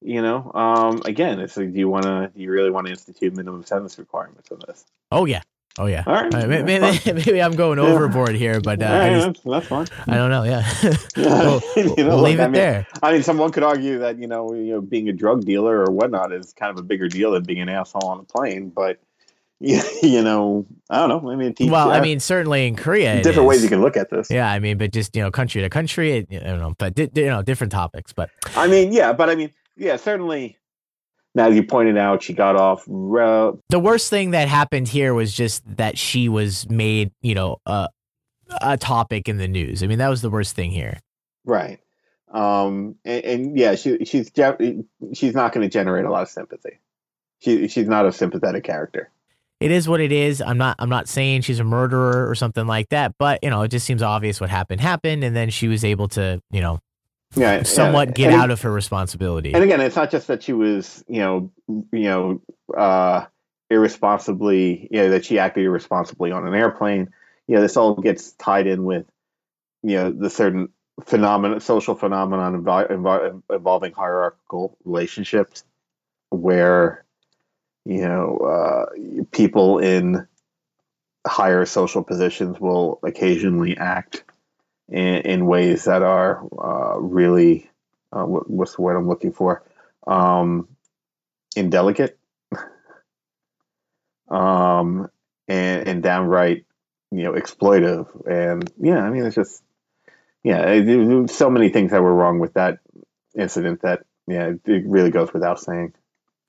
[0.01, 2.31] you know, um, again, it's like, do you want to?
[2.33, 4.85] Do you really want to institute minimum sentence requirements on this?
[5.11, 5.41] Oh yeah,
[5.77, 6.03] oh yeah.
[6.05, 7.85] All right, All right, may- that's maybe, maybe I'm going Yeah.
[7.85, 9.87] overboard here, but uh, All I, just, that's, fine.
[10.07, 10.43] I don't know.
[10.43, 10.63] Yeah,
[11.17, 12.87] we'll, You know, we'll look, leave it I mean, there.
[13.03, 15.91] I mean, someone could argue that you know, you know, being a drug dealer or
[15.91, 18.69] whatnot is kind of a bigger deal than being an asshole on a plane.
[18.69, 18.99] But
[19.59, 21.31] you, you know, I don't know.
[21.31, 24.09] I mean, teach, Well, I mean, certainly in Korea, different ways you can look at
[24.11, 24.29] this.
[24.29, 26.97] Yeah, I mean, but just you know, country to country, it, I don't know, but
[26.97, 28.13] you know, different topics.
[28.13, 30.57] But I mean, yeah, but I mean, yeah, certainly.
[31.37, 32.83] Now you pointed out she got off.
[32.87, 37.57] Re- the worst thing that happened here was just that she was made, you know,
[37.67, 37.89] uh,
[38.59, 39.83] a topic in the news.
[39.83, 40.99] I mean, that was the worst thing here.
[41.45, 41.79] right,
[42.33, 44.31] um, and, and yeah, she she's
[45.13, 46.79] she's not going to generate a lot of sympathy.
[47.37, 49.11] She she's not a sympathetic character.
[49.59, 50.41] It is what it is.
[50.41, 50.77] I'm not.
[50.79, 53.13] I'm not saying she's a murderer or something like that.
[53.19, 56.07] But you know, it just seems obvious what happened happened, and then she was able
[56.09, 56.79] to, you know,
[57.35, 58.13] Yeah, somewhat yeah.
[58.13, 59.53] get And- out of her responsibility.
[59.53, 62.41] And again, it's not just that she was, you know, you know,
[62.75, 63.25] uh,
[63.69, 67.09] irresponsibly, you know, that she acted irresponsibly on an airplane.
[67.47, 69.05] You know, this all gets tied in with,
[69.83, 70.69] you know, the certain
[71.05, 75.63] phenomenon, social phenomenon invo- invo- involving hierarchical relationships,
[76.29, 77.03] where,
[77.85, 78.85] you know, uh,
[79.31, 80.27] people in
[81.25, 84.23] higher social positions will occasionally act
[84.89, 87.69] in, in ways that are uh, really
[88.11, 89.63] uh, what, what's the word I'm looking for?
[90.05, 90.67] Um,
[91.55, 92.17] indelicate,
[94.29, 95.09] um,
[95.47, 96.65] and and downright,
[97.11, 98.07] you know, exploitive.
[98.29, 99.63] And yeah, I mean, it's just
[100.43, 102.79] yeah, it, were so many things that were wrong with that
[103.37, 105.93] incident that yeah, it really goes without saying.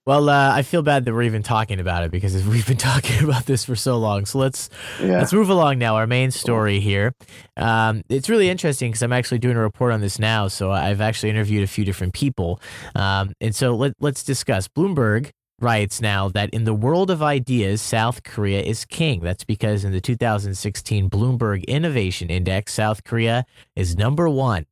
[0.09, 3.23] Well, uh, I feel bad that we're even talking about it because we've been talking
[3.23, 4.25] about this for so long.
[4.25, 4.71] So let's
[5.03, 5.97] Yeah, Let's move along now.
[5.97, 7.13] Our main story here.
[7.59, 10.49] Um, it's really interesting because I'm actually doing a report on this now.
[10.49, 12.59] So I've actually interviewed a few different people.
[12.95, 14.67] Um, and so let, let's discuss.
[14.67, 15.29] Bloomberg
[15.61, 19.21] writes now that in the world of ideas, South Korea is king.
[19.21, 23.45] That's because in the 2016 Bloomberg Innovation Index, South Korea
[23.77, 24.65] is number one.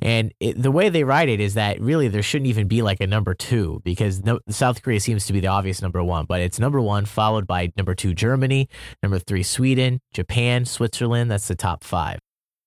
[0.00, 3.00] And it, the way they write it is that really there shouldn't even be like
[3.00, 6.40] a number two because no, South Korea seems to be the obvious number one, but
[6.40, 8.68] it's number one, followed by number two, Germany,
[9.02, 11.30] number three, Sweden, Japan, Switzerland.
[11.30, 12.18] That's the top five.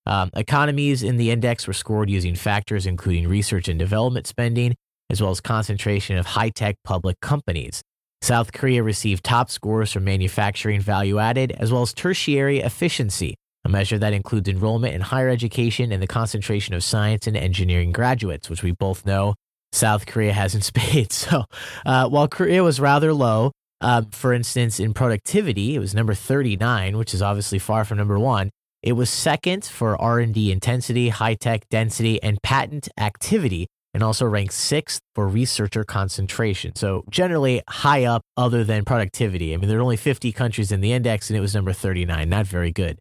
[0.06, 4.76] Um, economies in the index were scored using factors including research and development spending,
[5.10, 7.82] as well as concentration of high tech public companies.
[8.22, 13.69] South Korea received top scores for manufacturing value added, as well as tertiary efficiency, a
[13.69, 18.50] measure that includes enrollment in higher education and the concentration of science and engineering graduates,
[18.50, 19.36] which we both know
[19.71, 21.15] South Korea has in spades.
[21.15, 21.45] So
[21.86, 26.97] uh, while Korea was rather low, um, for instance, in productivity, it was number 39,
[26.97, 28.52] which is obviously far from number one.
[28.84, 35.02] It was second for R&D intensity, high-tech density, and patent activity, and also ranked sixth
[35.13, 36.76] for researcher concentration.
[36.76, 39.54] So generally high up other than productivity.
[39.54, 42.30] I mean, there are only 50 countries in the index, and it was number 39.
[42.30, 42.97] Not very good.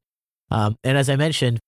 [0.50, 1.58] Um, and as I mentioned,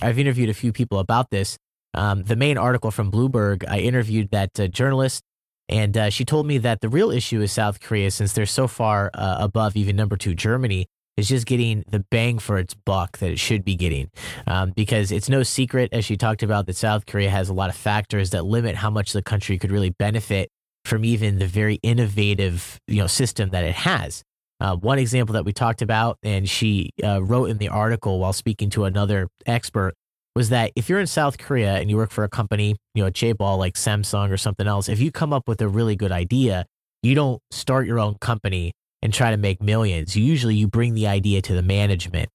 [0.00, 1.56] I've interviewed a few people about this.
[1.94, 5.22] Um, the main article from Bloomberg, I interviewed that uh, journalist,
[5.68, 8.66] and uh, she told me that the real issue is South Korea, since they're so
[8.66, 13.18] far uh, above even number two Germany, is just getting the bang for its buck
[13.18, 14.10] that it should be getting.
[14.46, 17.70] Um, because it's no secret, as she talked about, that South Korea has a lot
[17.70, 20.50] of factors that limit how much the country could really benefit
[20.84, 24.22] from even the very innovative you know system that it has.
[24.64, 28.32] Uh, one example that we talked about, and she uh, wrote in the article while
[28.32, 29.92] speaking to another expert,
[30.34, 33.08] was that if you're in South Korea and you work for a company, you know,
[33.08, 36.12] a chaebol like Samsung or something else, if you come up with a really good
[36.12, 36.64] idea,
[37.02, 38.72] you don't start your own company
[39.02, 40.16] and try to make millions.
[40.16, 42.30] Usually you bring the idea to the management.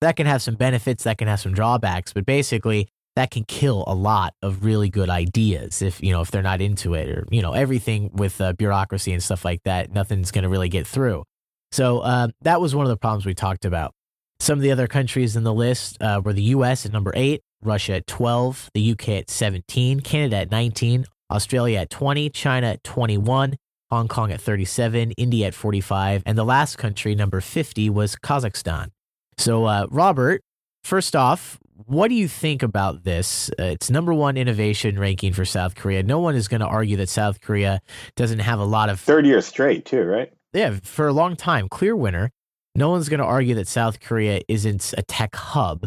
[0.00, 3.82] That can have some benefits, that can have some drawbacks, but basically that can kill
[3.88, 7.26] a lot of really good ideas if, you know, if they're not into it or,
[7.32, 10.86] you know, everything with uh, bureaucracy and stuff like that, nothing's going to really get
[10.86, 11.24] through.
[11.72, 13.92] So uh, that was one of the problems we talked about.
[14.40, 17.42] Some of the other countries in the list uh, were the US at number eight,
[17.62, 22.84] Russia at 12, the UK at 17, Canada at 19, Australia at 20, China at
[22.84, 23.56] 21,
[23.90, 28.90] Hong Kong at 37, India at 45, and the last country, number 50, was Kazakhstan.
[29.36, 30.42] So, uh, Robert,
[30.84, 33.50] first off, what do you think about this?
[33.58, 36.02] Uh, it's number one innovation ranking for South Korea.
[36.02, 37.80] No one is going to argue that South Korea
[38.16, 40.32] doesn't have a lot of third year straight too, right?
[40.52, 42.30] Yeah, for a long time, clear winner.
[42.74, 45.86] No one's going to argue that South Korea isn't a tech hub,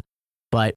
[0.51, 0.75] but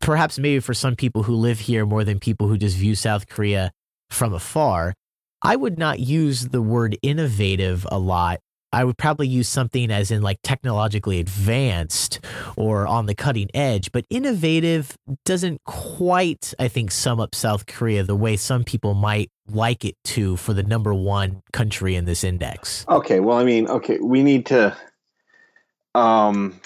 [0.00, 3.28] perhaps maybe for some people who live here more than people who just view South
[3.28, 3.72] Korea
[4.10, 4.94] from afar,
[5.42, 8.40] I would not use the word innovative a lot
[8.72, 12.20] I would probably use something as in like technologically advanced
[12.56, 18.02] or on the cutting edge, but innovative doesn't quite, I think, sum up South Korea
[18.04, 22.22] the way some people might like it to for the number one country in this
[22.22, 22.84] index.
[22.88, 24.76] Okay, well, I mean, okay, we need to.
[25.94, 26.60] Um,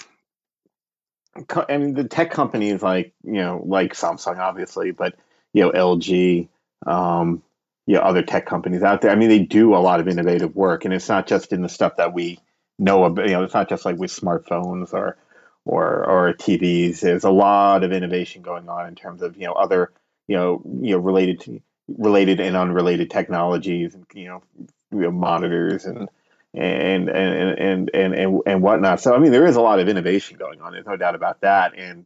[1.67, 5.15] I mean, the tech companies like you know, like Samsung, obviously, but
[5.53, 6.47] you know, LG,
[6.85, 7.41] um,
[7.85, 9.11] you know, other tech companies out there.
[9.11, 11.69] I mean, they do a lot of innovative work, and it's not just in the
[11.69, 12.39] stuff that we
[12.79, 13.27] know about.
[13.27, 15.17] You know, it's not just like with smartphones or
[15.65, 16.99] or or TVs.
[16.99, 19.91] There's a lot of innovation going on in terms of you know other
[20.27, 24.43] you know you know related to related and unrelated technologies, and you know,
[24.91, 26.09] you know monitors and
[26.55, 29.01] and and and and and and whatnot.
[29.01, 30.71] So I mean, there is a lot of innovation going on.
[30.71, 32.05] There's no doubt about that, and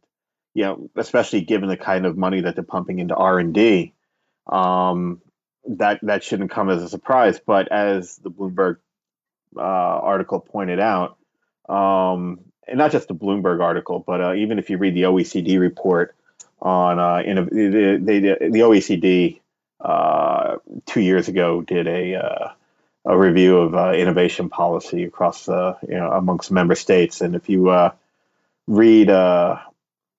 [0.52, 3.94] you know, especially given the kind of money that they're pumping into R and D.
[4.46, 5.22] Um,
[5.68, 7.40] that that shouldn't come as a surprise.
[7.44, 8.78] But as the Bloomberg
[9.56, 11.16] uh, article pointed out,
[11.68, 15.58] um, and not just the Bloomberg article, but uh, even if you read the OECD
[15.58, 16.14] report
[16.60, 17.98] on uh, in a, the,
[18.50, 19.40] the OECD
[19.80, 22.48] uh, two years ago did a uh,
[23.06, 27.48] a review of uh, innovation policy across uh, you know amongst member states, and if
[27.48, 27.92] you uh,
[28.66, 29.08] read,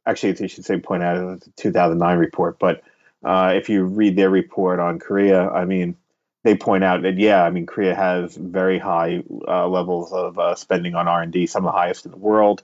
[0.06, 2.82] actually, I should say point out the 2009 report, but
[3.23, 5.95] uh, if you read their report on Korea, I mean,
[6.43, 10.55] they point out that yeah, I mean, Korea has very high uh, levels of uh,
[10.55, 12.63] spending on R and D, some of the highest in the world.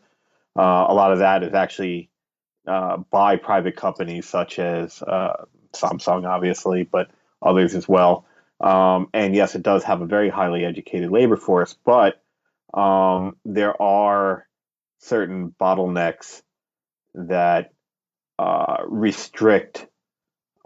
[0.58, 2.10] Uh, a lot of that is actually
[2.68, 8.26] uh, by private companies such as uh, Samsung, obviously, but others as well.
[8.60, 12.20] Um, and yes, it does have a very highly educated labor force, but
[12.74, 14.48] um, there are
[15.00, 16.42] certain bottlenecks
[17.14, 17.72] that
[18.88, 19.88] restrict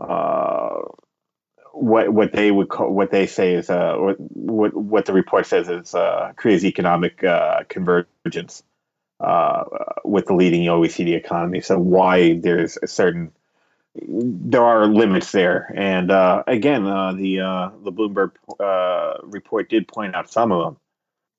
[0.01, 0.81] uh,
[1.73, 5.69] what what they would call what they say is uh, what what the report says
[5.69, 8.63] is uh, Korea's economic uh, convergence
[9.19, 9.63] uh,
[10.03, 11.61] with the leading OECD economy.
[11.61, 13.31] So why there's a certain
[13.93, 18.31] there are limits there, and uh, again, the the Bloomberg
[19.23, 20.77] report did point out some of them,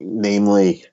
[0.00, 0.84] namely.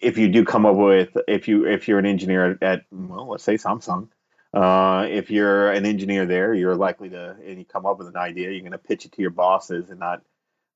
[0.00, 3.42] If you do come up with if you if you're an engineer at well let's
[3.42, 4.08] say Samsung
[4.54, 8.16] uh, if you're an engineer there, you're likely to, and you come up with an
[8.16, 10.22] idea, you're going to pitch it to your bosses and not,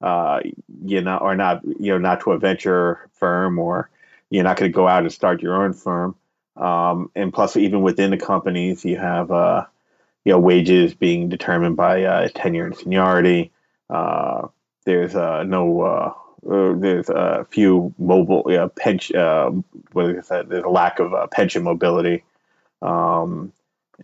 [0.00, 0.40] uh,
[0.84, 3.90] you know, or not, you know, not to a venture firm, or
[4.30, 6.16] you're not going to go out and start your own firm.
[6.56, 9.66] Um, and plus, even within the companies, you have, uh,
[10.24, 13.52] you know, wages being determined by uh, tenure and seniority.
[13.90, 14.48] Uh,
[14.86, 16.12] there's uh, no, uh,
[16.50, 19.64] uh there's a few mobile, pension.
[19.92, 20.48] What is that?
[20.48, 22.24] There's a lack of pension mobility.
[22.80, 23.52] Um,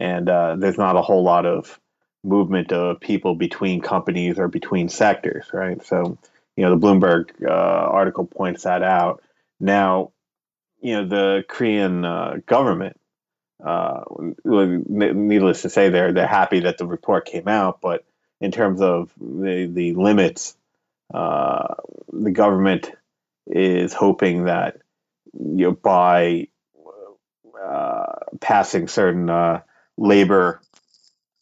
[0.01, 1.79] and uh, there's not a whole lot of
[2.25, 5.85] movement of people between companies or between sectors, right?
[5.85, 6.19] So,
[6.57, 9.23] you know, the Bloomberg uh, article points that out.
[9.61, 10.13] Now,
[10.81, 12.99] you know, the Korean uh, government,
[13.65, 14.03] uh,
[14.45, 18.05] needless to say, they're they're happy that the report came out, but
[18.41, 20.57] in terms of the the limits,
[21.15, 21.75] uh,
[22.13, 22.91] the government
[23.47, 24.79] is hoping that
[25.33, 26.49] you know by
[27.63, 29.31] uh, passing certain
[30.03, 30.61] labor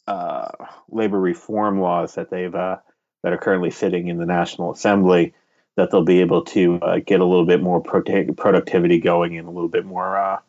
[0.07, 0.49] uh,
[0.89, 2.77] labor reform laws that they've uh,
[3.23, 5.33] that are currently sitting in the National Assembly
[5.77, 9.51] that they'll be able to uh, get a little bit more productivity going and a
[9.51, 10.39] little bit more uh,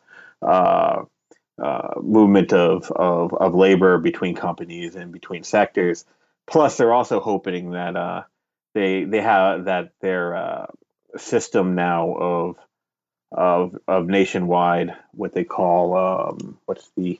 [0.41, 1.05] uh,
[1.61, 6.03] uh, movement of, of, of labor between companies and between sectors.
[6.45, 8.25] Plus, they're also hoping that
[8.73, 10.67] they they have that their
[11.17, 12.57] system now of
[13.31, 17.19] of of nationwide what they call um, what's the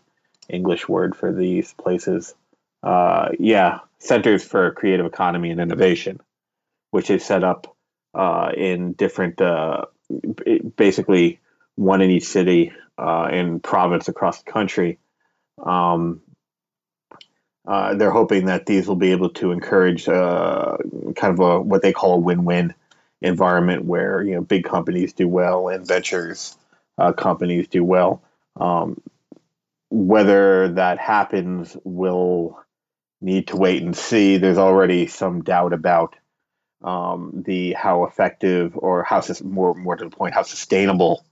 [0.49, 2.35] English word for these places.
[2.81, 6.19] Uh, yeah, centers for creative economy and innovation,
[6.91, 7.75] which is set up
[8.13, 9.85] uh, in different, uh,
[10.75, 11.39] basically
[11.75, 14.99] one in each city uh, and province across the country.
[15.63, 16.21] Um,
[17.65, 20.75] uh, they're hoping that these will be able to encourage uh,
[21.15, 22.73] kind of a what they call a win-win
[23.21, 26.57] environment where you know big companies do well and ventures
[27.15, 28.21] companies do well.
[28.57, 29.01] Um,
[29.93, 32.59] whether that happens will
[33.21, 34.37] need to wait and see.
[34.37, 36.15] There's already some doubt about
[36.83, 41.23] um, the how effective or how more more to the point how sustainable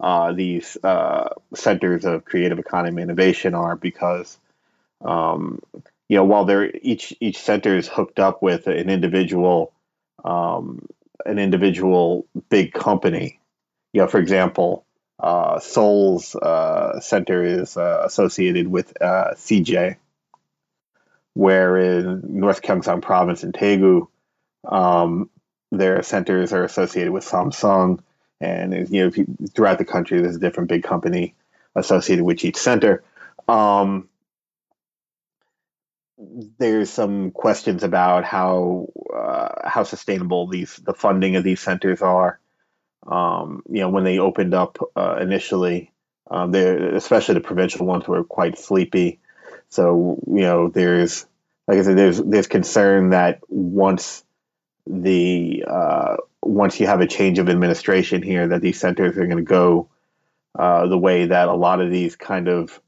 [0.00, 4.38] uh, these uh, centers of creative economy innovation are because
[5.04, 5.60] um,
[6.08, 9.72] you know while they're each each center is hooked up with an individual
[10.24, 10.84] um,
[11.26, 13.38] an individual big company
[13.92, 14.86] you know for example
[15.20, 19.96] uh, Seoul's uh, center is uh, associated with uh, CJ
[21.34, 24.08] where in North Gyeongsang province in Daegu
[24.64, 25.30] um,
[25.70, 28.00] their centers are associated with Samsung
[28.40, 31.34] and you know you, throughout the country there's a different big company
[31.74, 33.02] associated with each center.
[33.46, 34.08] Um,
[36.58, 42.40] there's some questions about how uh, how sustainable these the funding of these centers are
[43.08, 45.92] um, you know when they opened up uh, initially
[46.30, 49.18] um, especially the provincial ones were quite sleepy
[49.68, 51.26] so you know there's
[51.66, 54.24] like i said there's there's concern that once
[54.88, 59.36] the uh, once you have a change of administration here, that these centers are going
[59.38, 59.88] to go
[60.58, 62.80] uh, the way that a lot of these kind of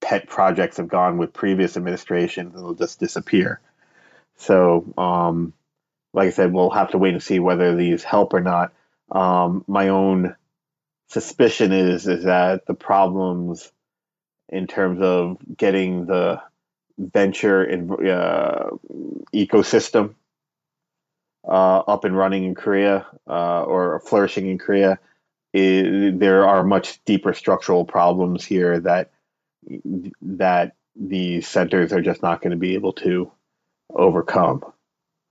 [0.00, 3.60] pet projects have gone with previous administrations, and they'll just disappear.
[4.36, 5.52] So, um,
[6.12, 8.72] like I said, we'll have to wait and see whether these help or not.
[9.10, 10.36] Um, my own
[11.08, 13.72] suspicion is is that the problems
[14.48, 16.40] in terms of getting the
[16.98, 18.70] venture in, uh,
[19.34, 20.14] ecosystem
[21.46, 24.98] uh, up and running in Korea uh, or flourishing in Korea,
[25.52, 29.10] it, there are much deeper structural problems here that
[30.22, 33.30] that these centers are just not going to be able to
[33.94, 34.64] overcome.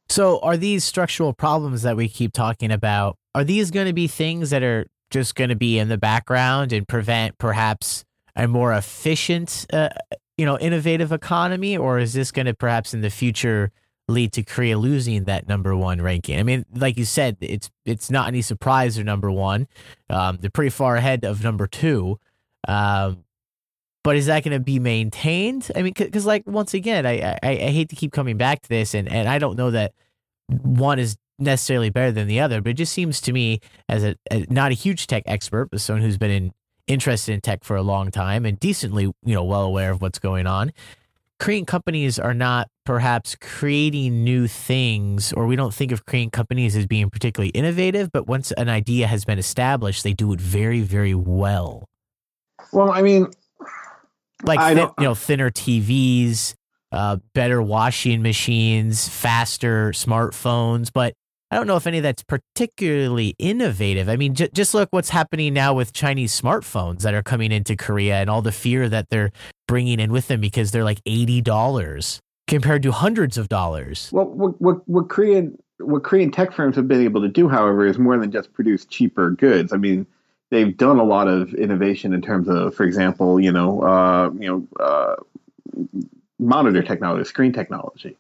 [0.08, 3.19] So, are these structural problems that we keep talking about?
[3.36, 6.74] Are these going to be things that are just going to be in the background
[6.74, 8.06] and prevent perhaps
[8.36, 9.90] a more efficient, uh,
[10.38, 13.72] you know, innovative economy, or is this going to perhaps in the future?
[14.10, 16.40] lead to Korea losing that number one ranking.
[16.40, 19.68] I mean, like you said, it's it's not any surprise they're number one.
[20.10, 22.20] Um, they're pretty far ahead of number two.
[22.68, 23.24] Um,
[24.04, 25.72] but is that going to be maintained?
[25.76, 28.70] I mean, because like once again, I, I, I hate to keep coming back to
[28.70, 29.94] this, and and I don't know that
[30.48, 34.16] one is necessarily better than the other, but it just seems to me as a,
[34.32, 36.52] a not a huge tech expert, but someone who's been in,
[36.88, 40.20] interested in tech for a long time and decently you know well aware of what's
[40.20, 40.72] going on.
[41.40, 46.76] Korean companies are not perhaps creating new things, or we don't think of Korean companies
[46.76, 50.82] as being particularly innovative, but once an idea has been established, they do it very,
[50.82, 51.86] very well.
[52.74, 53.28] Well, I mean,
[54.44, 56.56] like thin, you know, thinner TVs,
[56.92, 61.14] uh, better washing machines, faster smartphones, but
[61.52, 64.08] I don't know if any of that's particularly innovative.
[64.08, 67.76] I mean, j- just look what's happening now with Chinese smartphones that are coming into
[67.76, 69.32] Korea and all the fear that they're
[69.68, 74.10] bringing in with them because they're like eighty dollars compared to hundreds of dollars.
[74.12, 77.86] Well, what, what, what Korean what Korean tech firms have been able to do, however,
[77.86, 79.74] is more than just produce cheaper goods.
[79.74, 80.06] I mean,
[80.50, 84.68] they've done a lot of innovation in terms of, for example, you know, uh, you
[84.78, 85.16] know, uh,
[86.38, 88.18] monitor technology, screen technology.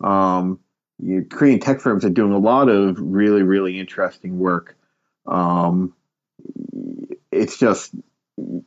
[0.00, 0.58] Um,
[0.98, 4.76] you, Korean tech firms are doing a lot of really, really interesting work.
[5.26, 5.94] Um,
[7.30, 7.94] it's just,
[8.36, 8.64] you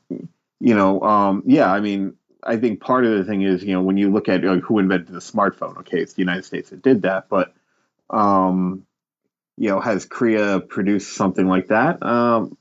[0.59, 3.97] know, um, yeah, I mean, I think part of the thing is, you know, when
[3.97, 7.01] you look at like, who invented the smartphone, okay, it's the United States that did
[7.01, 7.53] that, but,
[8.09, 8.85] um,
[9.57, 12.01] you know, has Korea produced something like that?
[12.03, 12.57] Um,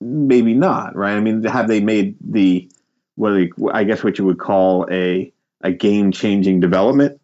[0.00, 1.14] maybe not, right?
[1.14, 2.68] I mean, have they made the,
[3.14, 3.32] what
[3.72, 7.20] I guess what you would call a, a game changing development?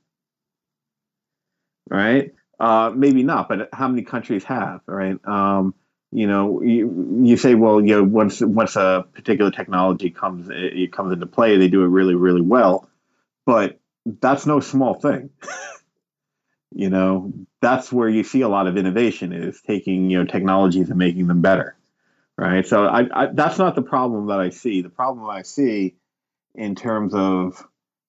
[1.89, 2.34] Right?
[2.61, 5.18] Uh, maybe not, but how many countries have, right?
[5.26, 5.74] Um,
[6.11, 10.93] you know, you, you say, well, you know, once once a particular technology comes it
[10.93, 12.89] comes into play, they do it really, really well,
[13.45, 15.30] but that's no small thing.
[16.74, 20.89] you know, that's where you see a lot of innovation is taking you know technologies
[20.89, 21.76] and making them better,
[22.36, 22.66] right?
[22.66, 24.80] So I, I that's not the problem that I see.
[24.80, 25.97] The problem I see
[26.55, 27.68] in terms of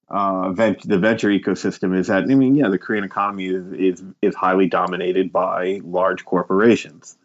[0.10, 4.03] uh, vent- the venture ecosystem is that I mean, yeah, the Korean economy is is,
[4.22, 7.18] is highly dominated by large corporations.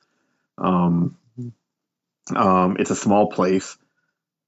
[0.58, 1.16] Um,
[2.34, 3.76] um, it's a small place,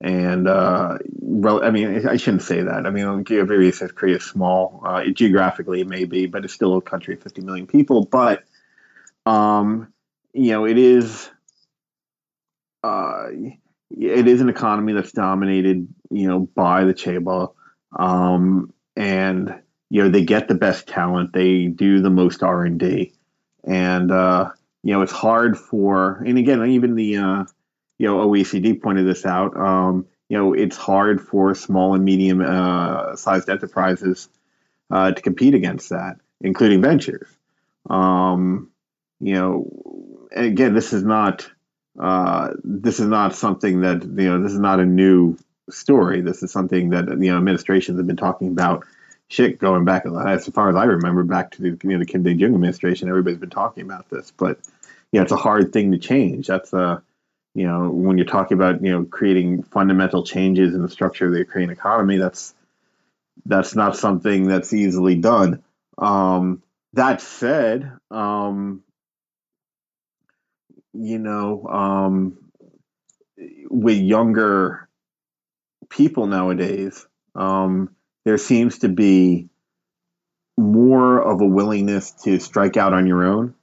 [0.01, 2.87] and uh, rel- I mean, I shouldn't say that.
[2.87, 6.77] I mean, Korea says Korea is small uh, geographically, it may be, but it's still
[6.77, 8.05] a country of 50 million people.
[8.05, 8.45] But
[9.25, 9.93] um,
[10.33, 11.31] you know, it is.
[12.85, 13.29] Uh,
[13.91, 17.56] it is an economy that's dominated, you know, by the chaebol
[17.97, 22.79] um, and you know they get the best talent, they do the most R and
[22.79, 23.13] D,
[23.65, 24.51] and uh,
[24.83, 26.23] you know it's hard for.
[26.27, 27.45] And again, even the uh,
[27.99, 29.57] you know OECD pointed this out.
[29.57, 34.29] Um, you know it's hard for small and medium uh, sized enterprises
[34.91, 37.29] uh, to compete against that, including ventures.
[37.89, 38.71] Um,
[39.21, 41.49] you know, again, this is not
[41.99, 45.37] uh, this is not something that you know this is not a new
[45.71, 46.21] story.
[46.21, 48.85] This is something that you know administrations have been talking about.
[49.29, 52.23] Shit, going back as far as I remember, back to the you know, the Kim
[52.23, 54.31] Dae Jung administration, everybody's been talking about this.
[54.31, 54.61] But
[55.11, 56.47] you know, it's a hard thing to change.
[56.47, 57.03] That's a
[57.55, 61.33] you know when you're talking about you know creating fundamental changes in the structure of
[61.33, 62.19] the Korean economy.
[62.19, 62.55] That's
[63.45, 65.63] that's not something that's easily done.
[65.99, 66.63] Um,
[66.93, 68.83] that said, um,
[70.93, 72.39] you know, um,
[73.71, 74.86] with younger
[75.89, 79.49] people nowadays, um, there seems to be
[80.57, 83.55] more of a willingness to strike out on your own.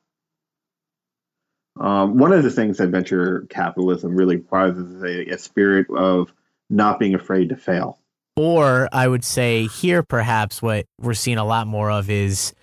[1.80, 6.32] Um, one of the things that venture capitalism really requires is a, a spirit of
[6.70, 8.00] not being afraid to fail.
[8.36, 12.54] Or I would say here, perhaps what we're seeing a lot more of is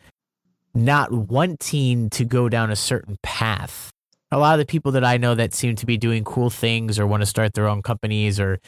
[0.74, 3.90] not wanting to go down a certain path.
[4.32, 6.98] A lot of the people that I know that seem to be doing cool things
[6.98, 8.60] or want to start their own companies or,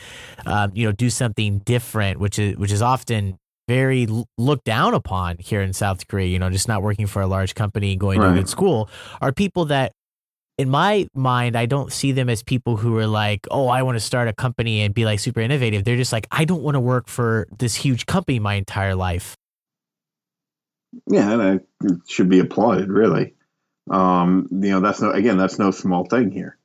[0.44, 3.38] um, you know, do something different, which is which is often
[3.68, 6.26] very looked down upon here in South Korea.
[6.26, 8.28] You know, just not working for a large company, going right.
[8.28, 8.90] to a good school,
[9.20, 9.92] are people that
[10.58, 13.96] in my mind, I don't see them as people who are like, oh, I want
[13.96, 15.84] to start a company and be like super innovative.
[15.84, 19.36] They're just like, I don't want to work for this huge company my entire life.
[21.06, 23.34] Yeah, and it should be applauded, really.
[23.90, 26.56] Um, you know, that's no again, that's no small thing here,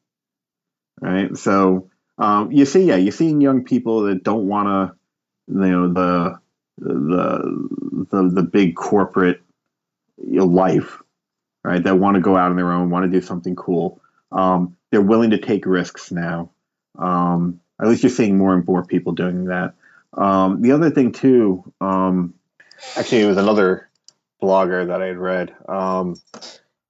[1.01, 1.35] right?
[1.37, 5.93] So um, you see, yeah, you're seeing young people that don't want to, you know,
[5.93, 6.39] the
[6.77, 9.41] the the the big corporate
[10.17, 11.01] life,
[11.63, 11.83] right?
[11.83, 14.01] That want to go out on their own, want to do something cool.
[14.31, 16.51] Um, they're willing to take risks now.
[16.97, 19.73] Um, at least you're seeing more and more people doing that.
[20.13, 22.33] Um, the other thing too, um,
[22.95, 23.89] actually, it was another
[24.41, 25.53] blogger that I had read.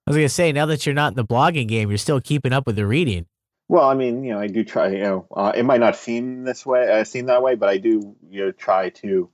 [0.08, 2.50] I was gonna say, now that you're not in the blogging game, you're still keeping
[2.50, 3.26] up with the reading.
[3.68, 4.88] Well, I mean, you know, I do try.
[4.88, 7.76] You know, uh, it might not seem this way, uh, seem that way, but I
[7.76, 9.28] do, you know, try to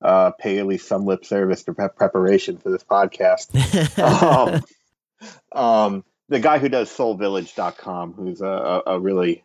[0.00, 3.50] uh, pay at least some lip service to pre- preparation for this podcast.
[3.98, 4.62] um,
[5.50, 9.42] um, the guy who does SeoulVillage.com, who's a, a really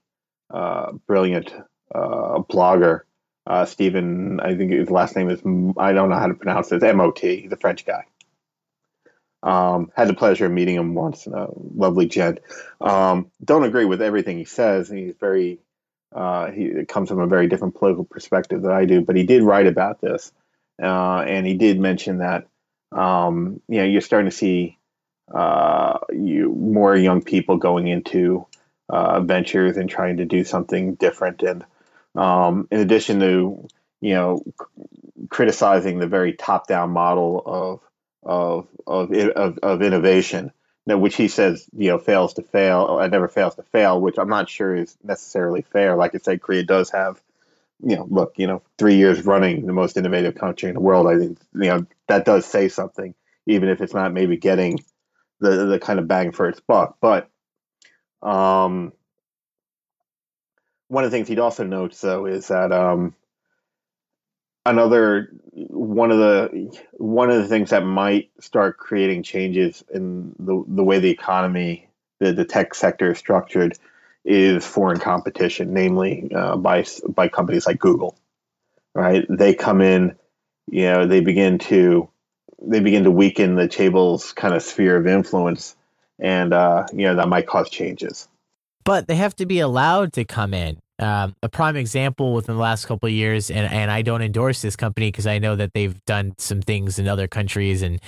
[0.52, 1.52] uh, brilliant
[1.96, 3.02] uh, blogger,
[3.48, 5.40] uh, Stephen, I think his last name is,
[5.80, 7.42] I don't know how to pronounce it, M O T.
[7.42, 8.06] He's a French guy.
[9.46, 12.40] Um, had the pleasure of meeting him once, a lovely gent.
[12.82, 14.90] Um, don't agree with everything he says.
[14.90, 15.60] He's very,
[16.16, 19.44] uh, he comes from a very different political perspective than I do, but he did
[19.44, 20.32] write about this.
[20.82, 22.48] Uh, and he did mention that,
[22.92, 24.80] um, you know, you're starting to see
[25.32, 28.48] uh, you, more young people going into
[28.90, 31.44] uh, ventures and trying to do something different.
[31.44, 31.64] And
[32.16, 33.68] um, in addition to,
[34.02, 34.44] you know,
[35.30, 37.80] criticizing the very top down model of
[38.26, 40.52] of of of, of innovation,
[40.86, 44.30] which he says you know fails to fail, it never fails to fail, which I'm
[44.30, 45.96] not sure is necessarily fair.
[45.96, 47.22] Like I said, Korea does have,
[47.84, 51.08] you know, look, you know, three years running the most innovative country in the world.
[51.08, 53.14] I think you know that does say something,
[53.46, 54.80] even if it's not maybe getting
[55.40, 56.98] the the kind of bang for its buck.
[57.00, 57.30] But
[58.22, 58.92] um,
[60.88, 63.16] one of the things he'd also notes though is that um,
[64.66, 65.32] another
[65.96, 70.84] one of the one of the things that might start creating changes in the the
[70.84, 71.88] way the economy,
[72.20, 73.78] the, the tech sector is structured,
[74.26, 78.18] is foreign competition, namely uh, by by companies like Google.
[78.94, 80.16] Right, they come in,
[80.70, 82.10] you know, they begin to
[82.62, 85.76] they begin to weaken the chaebol's kind of sphere of influence,
[86.20, 88.28] and uh, you know that might cause changes.
[88.84, 90.80] But they have to be allowed to come in.
[90.98, 94.62] Um, a prime example within the last couple of years, and, and I don't endorse
[94.62, 98.00] this company because I know that they've done some things in other countries and,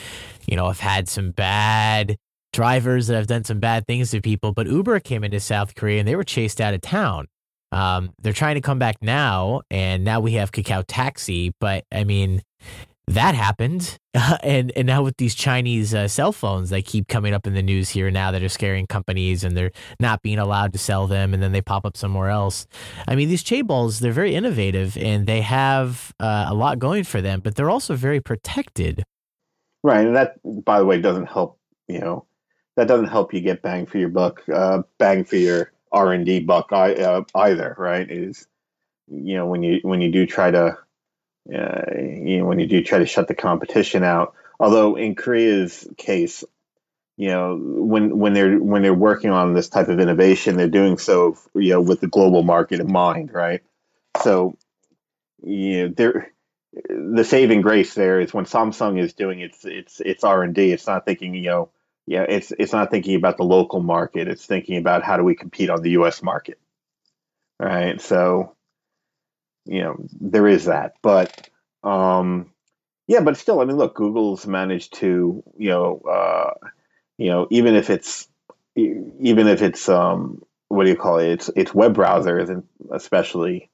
[0.46, 2.18] you know, have had some bad
[2.54, 4.54] drivers that have done some bad things to people.
[4.54, 7.28] But Uber came into South Korea and they were chased out of town.
[7.74, 11.54] Um, they're trying to come back now, and now we have Kakao Taxi.
[11.60, 12.42] But I mean,
[13.08, 13.98] that happened.
[14.14, 17.54] Uh, and and now with these Chinese uh, cell phones, they keep coming up in
[17.54, 21.08] the news here now that are scaring companies and they're not being allowed to sell
[21.08, 22.68] them, and then they pop up somewhere else.
[23.08, 27.22] I mean, these chaebols, they're very innovative and they have uh, a lot going for
[27.22, 29.04] them, but they're also very protected.
[29.84, 31.60] Right, and that, by the way, doesn't help.
[31.88, 32.26] You know,
[32.76, 36.26] that doesn't help you get bang for your buck, uh, bang for your R and
[36.26, 37.76] D buck uh, either.
[37.78, 38.10] Right?
[38.10, 38.48] Is
[39.08, 40.78] you know when you when you do try to
[41.54, 44.34] uh, you know, when you do try to shut the competition out.
[44.60, 46.44] Although in Korea's case,
[47.18, 50.98] you know, when when they're when they're working on this type of innovation, they're doing
[50.98, 53.62] so, you know, with the global market in mind, right?
[54.24, 54.58] So,
[55.44, 56.34] you know, there
[56.90, 60.72] the saving grace there is when Samsung is doing its its its R and D,
[60.72, 61.70] it's not thinking you know
[62.06, 64.28] yeah it's it's not thinking about the local market.
[64.28, 66.22] It's thinking about how do we compete on the U.S.
[66.22, 66.60] market,
[67.60, 68.00] right?
[68.02, 68.56] So
[69.68, 71.50] you know there is that, but
[71.84, 72.52] um,
[73.08, 76.54] yeah, but still, I mean, look, Google's managed to you know uh,
[77.18, 78.28] you know even if it's
[78.76, 81.30] even if it's um, what do you call it?
[81.30, 83.70] It's it's web browser isn't especially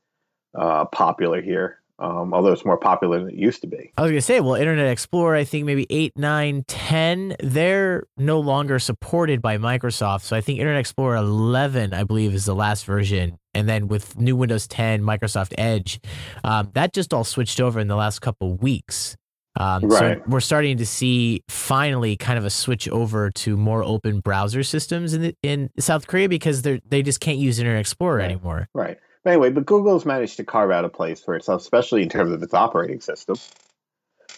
[0.56, 3.94] uh, popular here um, although it's more popular than it used to be.
[3.98, 8.08] I was going to say, well, Internet Explorer, I think maybe 8, 9, 10, they're
[8.18, 10.22] no longer supported by Microsoft.
[10.22, 13.38] So I think Internet Explorer 11, I believe, is the last version.
[13.54, 16.00] And then with new Windows 10, Microsoft Edge,
[16.44, 19.16] um, that just all switched over in the last couple weeks.
[19.56, 20.18] Um, right.
[20.18, 24.64] So we're starting to see finally kind of a switch over to more open browser
[24.64, 28.32] systems in the, in South Korea because they they just can't use Internet Explorer right.
[28.32, 28.68] anymore.
[28.74, 28.98] Right.
[29.24, 32.32] But anyway, but Google's managed to carve out a place for itself, especially in terms
[32.32, 33.36] of its operating system,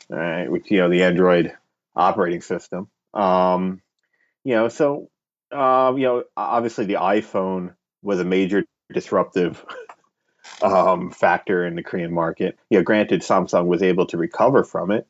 [0.09, 0.51] right?
[0.51, 1.53] Which you know the Android
[1.95, 2.89] operating system.
[3.13, 3.81] Um,
[4.43, 5.09] you know, so
[5.51, 9.65] um, you know, obviously the iPhone was a major disruptive
[10.61, 12.57] um, factor in the Korean market.
[12.69, 15.07] You know, granted, Samsung was able to recover from it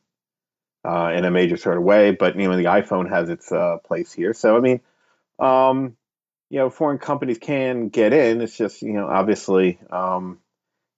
[0.84, 3.78] uh, in a major sort of way, but you know, the iPhone has its uh,
[3.84, 4.34] place here.
[4.34, 4.80] So I mean,
[5.38, 5.96] um,
[6.50, 8.40] you know, foreign companies can get in.
[8.40, 10.38] It's just, you know, obviously, um,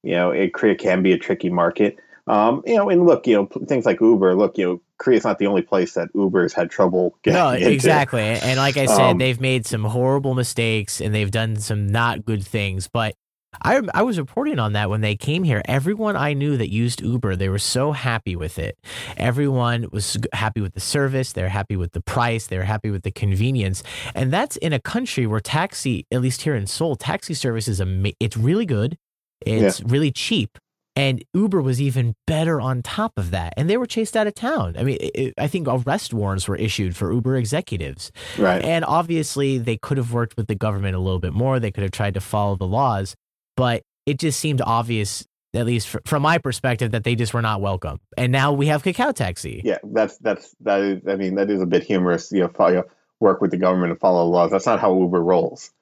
[0.02, 1.98] you know, it, Korea can be a tricky market.
[2.26, 4.34] Um, you know, and look, you know, things like Uber.
[4.34, 7.38] Look, you know, Korea's not the only place that Uber's had trouble getting.
[7.38, 7.70] No, into.
[7.70, 8.20] exactly.
[8.20, 12.24] And like I said, um, they've made some horrible mistakes and they've done some not
[12.24, 12.88] good things.
[12.88, 13.14] But
[13.62, 15.62] I I was reporting on that when they came here.
[15.64, 18.76] Everyone I knew that used Uber, they were so happy with it.
[19.16, 21.32] Everyone was happy with the service.
[21.32, 22.46] They're happy with the price.
[22.46, 23.82] They're happy with the convenience.
[24.14, 27.80] And that's in a country where taxi, at least here in Seoul, taxi service is
[27.80, 28.98] a it's really good.
[29.40, 29.86] It's yeah.
[29.88, 30.58] really cheap.
[30.98, 33.54] And Uber was even better on top of that.
[33.56, 34.74] And they were chased out of town.
[34.76, 38.10] I mean, it, I think arrest warrants were issued for Uber executives.
[38.36, 38.62] Right.
[38.62, 41.60] And obviously, they could have worked with the government a little bit more.
[41.60, 43.14] They could have tried to follow the laws
[43.58, 47.60] but it just seemed obvious at least from my perspective that they just were not
[47.60, 51.50] welcome and now we have Kakao Taxi yeah that's that's that is i mean that
[51.50, 52.84] is a bit humorous you know, follow,
[53.18, 55.72] work with the government and follow the laws that's not how uber rolls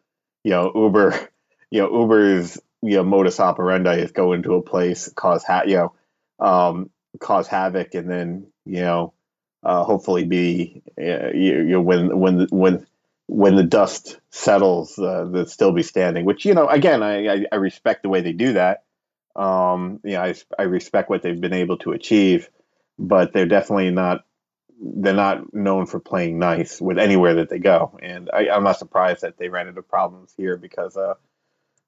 [0.42, 1.12] you know uber
[1.70, 5.76] you know uber's you know modus operandi is go into a place cause ha- you
[5.76, 5.94] know
[6.38, 9.12] um, cause havoc and then you know
[9.62, 12.86] uh, hopefully be uh, you, you know when when when
[13.26, 16.24] when the dust settles, uh, they'll still be standing.
[16.24, 18.84] Which you know, again, I, I, I respect the way they do that.
[19.34, 22.48] Um, you know, I, I respect what they've been able to achieve,
[22.98, 24.24] but they're definitely not
[24.80, 27.98] they're not known for playing nice with anywhere that they go.
[28.02, 31.14] And I, am not surprised that they ran into problems here because, uh,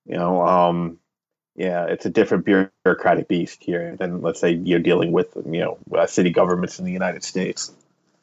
[0.08, 0.98] you know, um,
[1.54, 5.78] yeah, it's a different bureaucratic beast here than let's say you're dealing with, you know,
[5.96, 7.72] uh, city governments in the United States.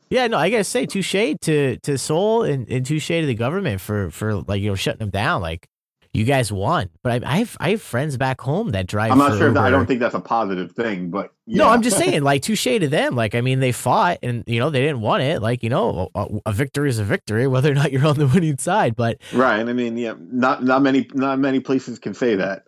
[0.09, 3.81] Yeah, no, I gotta say, touche to to Seoul and, and touche to the government
[3.81, 5.41] for for like you know shutting them down.
[5.41, 5.67] Like
[6.15, 9.11] you guys won, but I, I have I have friends back home that drive.
[9.11, 9.51] I'm not sure.
[9.51, 11.63] That, I don't think that's a positive thing, but yeah.
[11.63, 13.15] no, I'm just saying, like touche to them.
[13.15, 15.41] Like I mean, they fought and you know they didn't want it.
[15.41, 18.27] Like you know, a, a, victory is a victory, whether or not you're on the
[18.27, 18.95] winning side.
[18.95, 22.63] But right, I mean, yeah, not not many not many places can say that.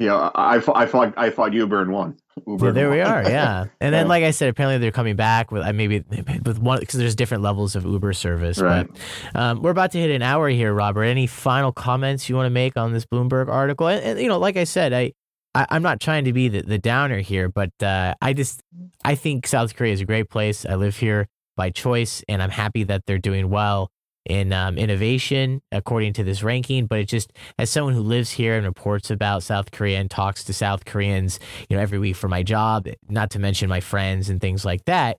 [0.00, 2.16] Know, I, I fought I fought Uber and won.
[2.46, 3.22] Uber yeah, there we are.
[3.22, 6.04] Yeah, and then like I said, apparently they're coming back with maybe
[6.44, 8.60] with one because there's different levels of Uber service.
[8.60, 8.86] Right.
[9.32, 11.02] But um, we're about to hit an hour here, Robert.
[11.02, 13.88] Any final comments you want to make on this Bloomberg article?
[13.88, 15.12] And, and you know, like I said, I.
[15.54, 18.60] I am not trying to be the, the downer here, but uh, I just
[19.02, 20.66] I think South Korea is a great place.
[20.66, 21.26] I live here
[21.56, 23.90] by choice, and I'm happy that they're doing well
[24.28, 28.56] in um, innovation according to this ranking but it just as someone who lives here
[28.56, 32.28] and reports about south korea and talks to south koreans you know every week for
[32.28, 35.16] my job not to mention my friends and things like that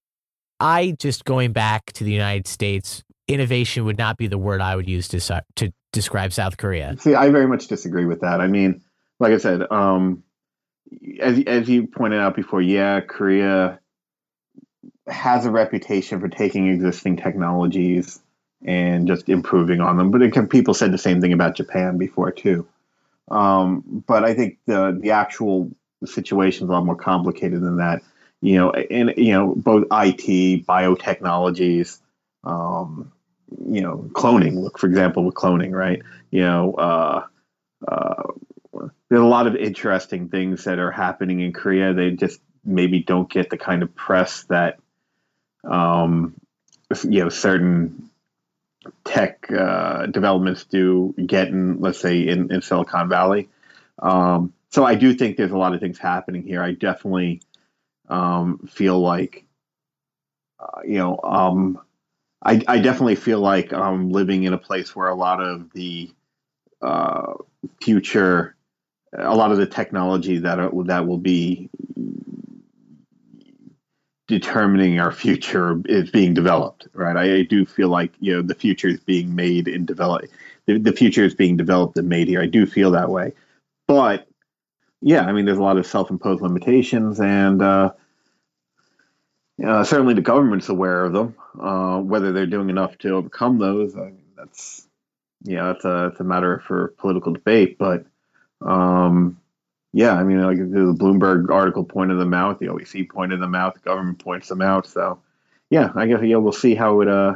[0.59, 4.75] i just going back to the united states innovation would not be the word i
[4.75, 5.19] would use to,
[5.55, 6.95] to describe south korea.
[6.99, 8.41] See i very much disagree with that.
[8.41, 8.81] I mean
[9.19, 10.23] like i said um,
[11.19, 13.79] as, as you pointed out before yeah korea
[15.07, 18.21] has a reputation for taking existing technologies
[18.63, 20.11] and just improving on them.
[20.11, 22.67] But it people said the same thing about Japan before too.
[23.29, 25.71] Um, but I think the the actual
[26.05, 28.01] situation is a lot more complicated than that.
[28.41, 31.99] You know, and you know both IT, biotechnologies,
[32.43, 33.11] um,
[33.67, 34.61] you know, cloning.
[34.61, 36.01] Look, for example, with cloning, right?
[36.31, 37.25] You know, uh,
[37.87, 38.23] uh,
[39.09, 41.93] there's a lot of interesting things that are happening in Korea.
[41.93, 44.79] They just maybe don't get the kind of press that
[45.63, 46.35] um,
[47.03, 48.08] you know certain
[49.03, 53.49] tech uh, developments do get in, let's say, in, in Silicon Valley.
[53.99, 56.63] Um, so I do think there's a lot of things happening here.
[56.63, 57.41] I definitely
[58.07, 59.45] um, feel like,
[60.59, 61.79] uh, you know, um,
[62.43, 66.11] I, I definitely feel like I'm living in a place where a lot of the
[66.81, 67.33] uh,
[67.81, 68.55] future,
[69.17, 71.69] a lot of the technology that are, that will be
[74.29, 77.17] determining our future is being developed, right?
[77.17, 80.27] I, do feel like you know the future is being made and developed.
[80.67, 82.41] The, the future is being developed and made here.
[82.41, 83.33] I do feel that way,
[83.87, 84.27] but
[85.01, 87.91] yeah, I mean, there's a lot of self-imposed limitations, and uh,
[89.65, 91.35] uh, certainly the government's aware of them.
[91.59, 94.87] Uh, whether they're doing enough to overcome those, I mean, that's
[95.43, 97.79] yeah, that's a it's a matter for political debate.
[97.79, 98.05] But
[98.61, 99.39] um,
[99.93, 103.73] yeah, I mean, like the Bloomberg article pointed them out, the OEC pointed them out,
[103.73, 104.87] the government points them out.
[104.87, 105.19] So
[105.69, 107.35] yeah, I guess yeah, we'll see how it uh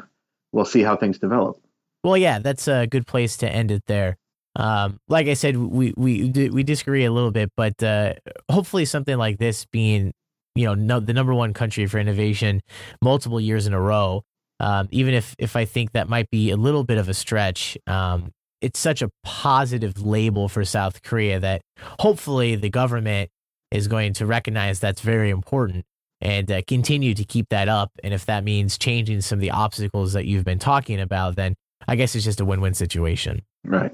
[0.51, 1.59] we'll see how things develop.
[2.03, 4.17] Well, yeah, that's a good place to end it there.
[4.55, 8.13] Um, like I said, we we we disagree a little bit, but uh,
[8.51, 10.13] hopefully something like this being
[10.55, 12.61] you know no, the number one country for innovation
[13.01, 14.23] multiple years in a row
[14.63, 17.77] um, even if if I think that might be a little bit of a stretch,
[17.85, 18.31] um,
[18.63, 21.61] it's such a positive label for South Korea that
[21.99, 23.29] hopefully the government
[23.71, 25.83] is going to recognize that's very important
[26.21, 27.91] and uh, continue to keep that up.
[28.03, 31.55] And if that means changing some of the obstacles that you've been talking about, then
[31.89, 33.41] I guess it's just a win-win situation.
[33.65, 33.91] Right.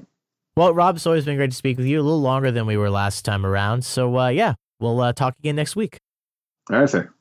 [0.56, 2.00] Well, Rob, it's always been great to speak with you.
[2.00, 3.84] A little longer than we were last time around.
[3.84, 5.98] So, uh, yeah, we'll uh, talk again next week.
[6.70, 7.12] All right, sir.